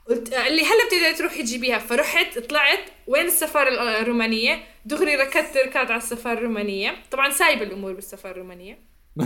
[0.10, 1.80] قلت قال لي هلا بتقدري تروحي تجيبيها.
[1.80, 6.96] فرحت طلعت وين السفارة الرومانية؟ دغري ركضت ركضت على السفارة الرومانية.
[7.12, 8.92] طبعا سايبة الأمور بالسفارة الرومانية.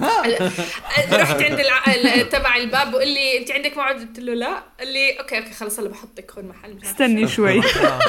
[1.12, 1.94] رحت عند الع...
[1.96, 4.64] ال- تبع الباب بقول لي أنت عندك موعد؟ قلت له لا.
[4.80, 6.80] قال لي أوكي أوكي خلص هلا بحطك هون محل.
[6.84, 7.60] استني شوي.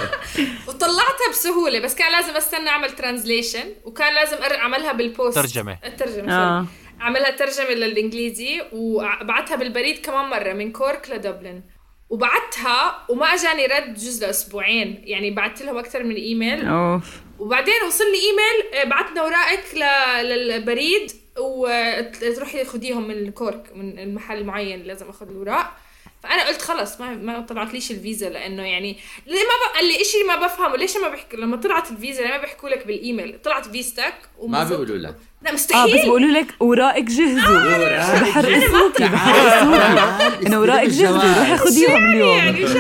[0.69, 5.79] وطلعتها بسهولة بس كان لازم أستنى أعمل translation وكان لازم أر- أعملها بال post ترجمة.
[5.85, 6.59] الترجمة آه.
[6.61, 6.67] آه.
[7.01, 11.63] أعملها ترجمة للإنجليزي وبعتها بالبريد كمان مرة من كورك لدبلن
[12.11, 16.67] وبعتها وما أجاني رد جزء لأسبوعين يعني بعت لهم أكثر من إيميل.
[16.67, 17.21] أوف.
[17.39, 24.83] وبعدين وصلني إيميل آه، بعتنا اوراقك ل- للبريد وتروحي خديهم من الكورك من المحل معين
[24.83, 25.77] لازم أخذ الاوراق
[26.23, 28.97] فأنا قلت خلص ما ما طلعتليش الفيزا؟ لأنه يعني
[29.27, 29.75] ليه ما ب...
[29.77, 32.87] قال لي شيء ما بفهمه ليش ما بيحكوا لما طلعت الفيزا ليه ما بيحكوا لك
[32.87, 34.81] بالإيميل؟ طلعت فيزتك ما ومزبوط.
[34.81, 35.17] بيقولوا لك.
[35.47, 42.05] لا آه مستحيل بس بقولوا لك اوراقك جهزوا بحرقوكي بحرقوكي انه اوراقك جهزوا روحي خديهم
[42.11, 42.67] اليوم يعني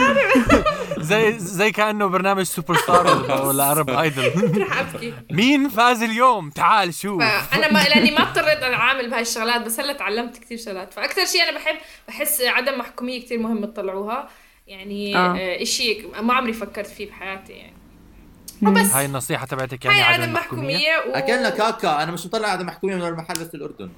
[0.98, 5.14] زي زي كأنه برنامج سوبر ستار ولا عرب ايدل رح أبكي.
[5.30, 7.22] مين فاز اليوم؟ تعال شوف.
[7.22, 10.92] فانا ما لأني ما اضطريت أعامل بهاي الشغلات بس هلا تعلمت كثير شغلات.
[10.94, 11.76] فاكثر شيء أنا بحب
[12.08, 14.28] بحس عدم محكومية كثير مهم تطلعوها.
[14.66, 15.36] يعني آه.
[15.38, 15.64] آه.
[15.64, 17.75] شيء ما عمري فكرت فيه بحياتي يعني.
[18.62, 18.92] وبس.
[18.92, 21.12] هاي النصيحة تبعتك يعني عدم عدم محكومية و...
[21.14, 22.02] أكلنا كاكا.
[22.02, 23.90] أنا مش مطلع عدم محكومية من المحل في الأردن.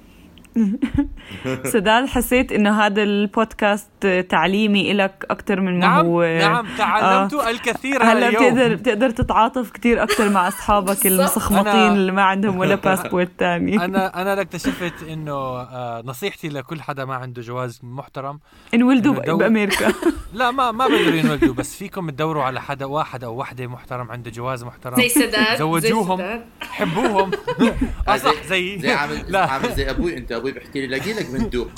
[1.73, 6.23] سداد حسيت إنه هذا البودكاست تعليمي إلك أكثر من ما نعم هو.
[6.39, 8.43] نعم تعلمت الكثير هلا اليوم.
[8.53, 14.21] بتقدر بتقدر تتعاطف كثير أكثر مع أصحابك المسخمطين اللي ما عندهم ولا باسبورت ثاني أنا
[14.21, 18.39] أنا اكتشفت إنه آه، نصيحتي لكل حدا ما عنده جواز محترم.
[18.73, 19.93] انولدوا دو- بأمريكا.
[20.33, 24.31] لا ما ما بقدروا ينولدوا بس فيكم تدوروا على حدا واحد أو وحدة محترم عنده
[24.31, 24.95] جواز محترم.
[24.97, 26.17] زي سداد زوجوهم.
[26.17, 26.41] زي سداد.
[26.79, 27.31] حبوهم
[28.07, 29.45] آه صح زي زي عامل لا.
[29.51, 30.17] عامل زي أبوي.
[30.17, 31.69] أنت أبوي بيحكي لي لاقي لك من دوق.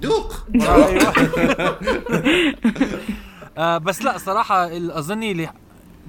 [0.00, 0.46] دوق.
[0.54, 1.14] أيوة.
[3.58, 5.48] آه بس لا صراحة ال- أظني اللي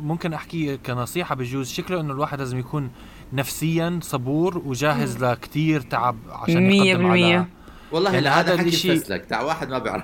[0.01, 2.89] ممكن أحكي كنصيحة بجوز شكله إنه الواحد لازم يكون
[3.33, 7.07] نفسيا صبور وجاهز لكتير تعب عشان يقدم.
[7.07, 7.45] على
[7.91, 10.03] والله يعني هلا هذا حكي الإشي- مفسلك تاع واحد ما بيعرف.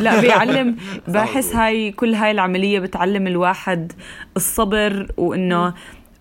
[0.00, 0.76] لا بيعلم.
[1.08, 1.54] بحس.
[1.54, 3.92] هاي كل هاي العملية بتعلم الواحد
[4.36, 5.74] الصبر وإنه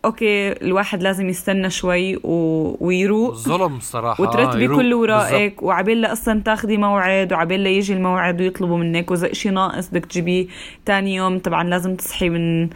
[0.05, 2.75] أوكي الواحد لازم يستنى شوي و...
[2.85, 4.79] ويروق ظلم صراحة وترتبي يروق.
[4.79, 4.93] كل.
[4.93, 9.89] ورائك وعبين لا أصلا تاخدي موعد وعبين لا يجي الموعد ويطلبوا منك وإذا إشي ناقص
[9.89, 10.47] بدك تجيبيه
[10.85, 12.69] تاني يوم طبعا لازم تصحي من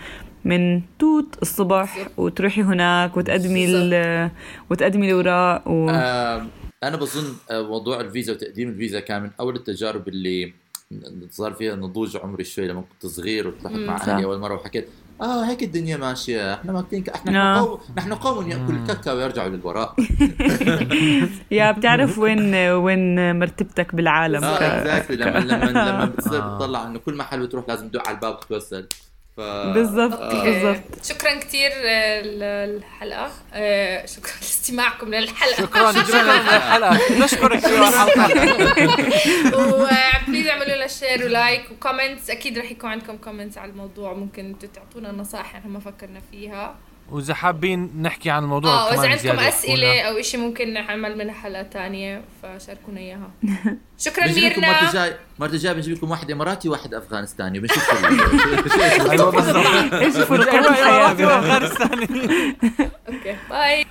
[0.45, 4.29] من توت الصبح وتروحي هناك وتقدمي ال...
[4.69, 5.89] وتقدمي الأوراق و...
[5.89, 6.47] آم،
[6.83, 10.53] أنا بظن آه، موضوع الفيزا وتقديم الفيزا كان من أول التجارب اللي
[11.29, 13.95] صار فيها نضوج عمري شوي لما كنت صغير وطلعت مع.
[13.95, 14.87] أهلي أول مرة وحكيت
[15.21, 17.65] آه هيك الدنيا ماشية إحنا ماكلين إحنا نعم.
[17.65, 19.95] قوم نحن قوم ياكل الكاكا ويرجعوا للوراء
[21.51, 24.57] يا بتعرف وين وين مرتبتك بالعالم آه.
[24.57, 28.87] اكزاكتلي لما لما لما بتصير بتطلع إنه كل محل بتروح لازم تدق على الباب تتوسل
[29.37, 30.43] ف بالضبط آه.
[30.43, 31.05] بالضبط.
[31.05, 31.71] شكرا كثير
[32.23, 33.31] للحلقة.
[33.53, 35.61] آه، شكرا لاستماعكم للحلقة.
[35.63, 36.21] شكرا شكرا.
[36.23, 37.19] للحلقة.
[37.25, 38.25] نشكرك في الحلقة.
[39.57, 43.71] و please اعملوا لنا share و like و comments أكيد رح يكون عندكم comments على
[43.71, 44.13] الموضوع.
[44.13, 46.75] ممكن تعطونا نصائح إحنا ما فكرنا فيها.
[47.11, 50.01] وإذا حابين نحكي عن الموضوع آه واذا عندكم أسئلة.
[50.01, 53.31] أو شيء ممكن نعمل منها حلقة تانية فشاركونا إياها
[54.05, 57.89] شكرا لكم مرة ميرنا جاي مرة جاي بنجيب لكم واحد اماراتي وواحد أفغانستاني بنشوف
[59.93, 62.03] إيش؟ أفغانستاني
[63.09, 63.85] أوكي باي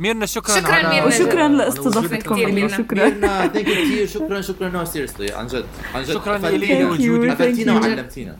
[0.00, 1.04] ميرنا شكرا شكراً على ميرنا.
[1.06, 2.68] وشكرا لاستضافتكم ميرنا.
[2.68, 6.64] شكرا ميرنا thank you كثير شكرا شكرا no seriously عن جد عن جد شكرا أفدتينا.
[6.64, 7.42] لي وجودك Thank you.
[7.42, 8.36] افدتينا وعلمتينا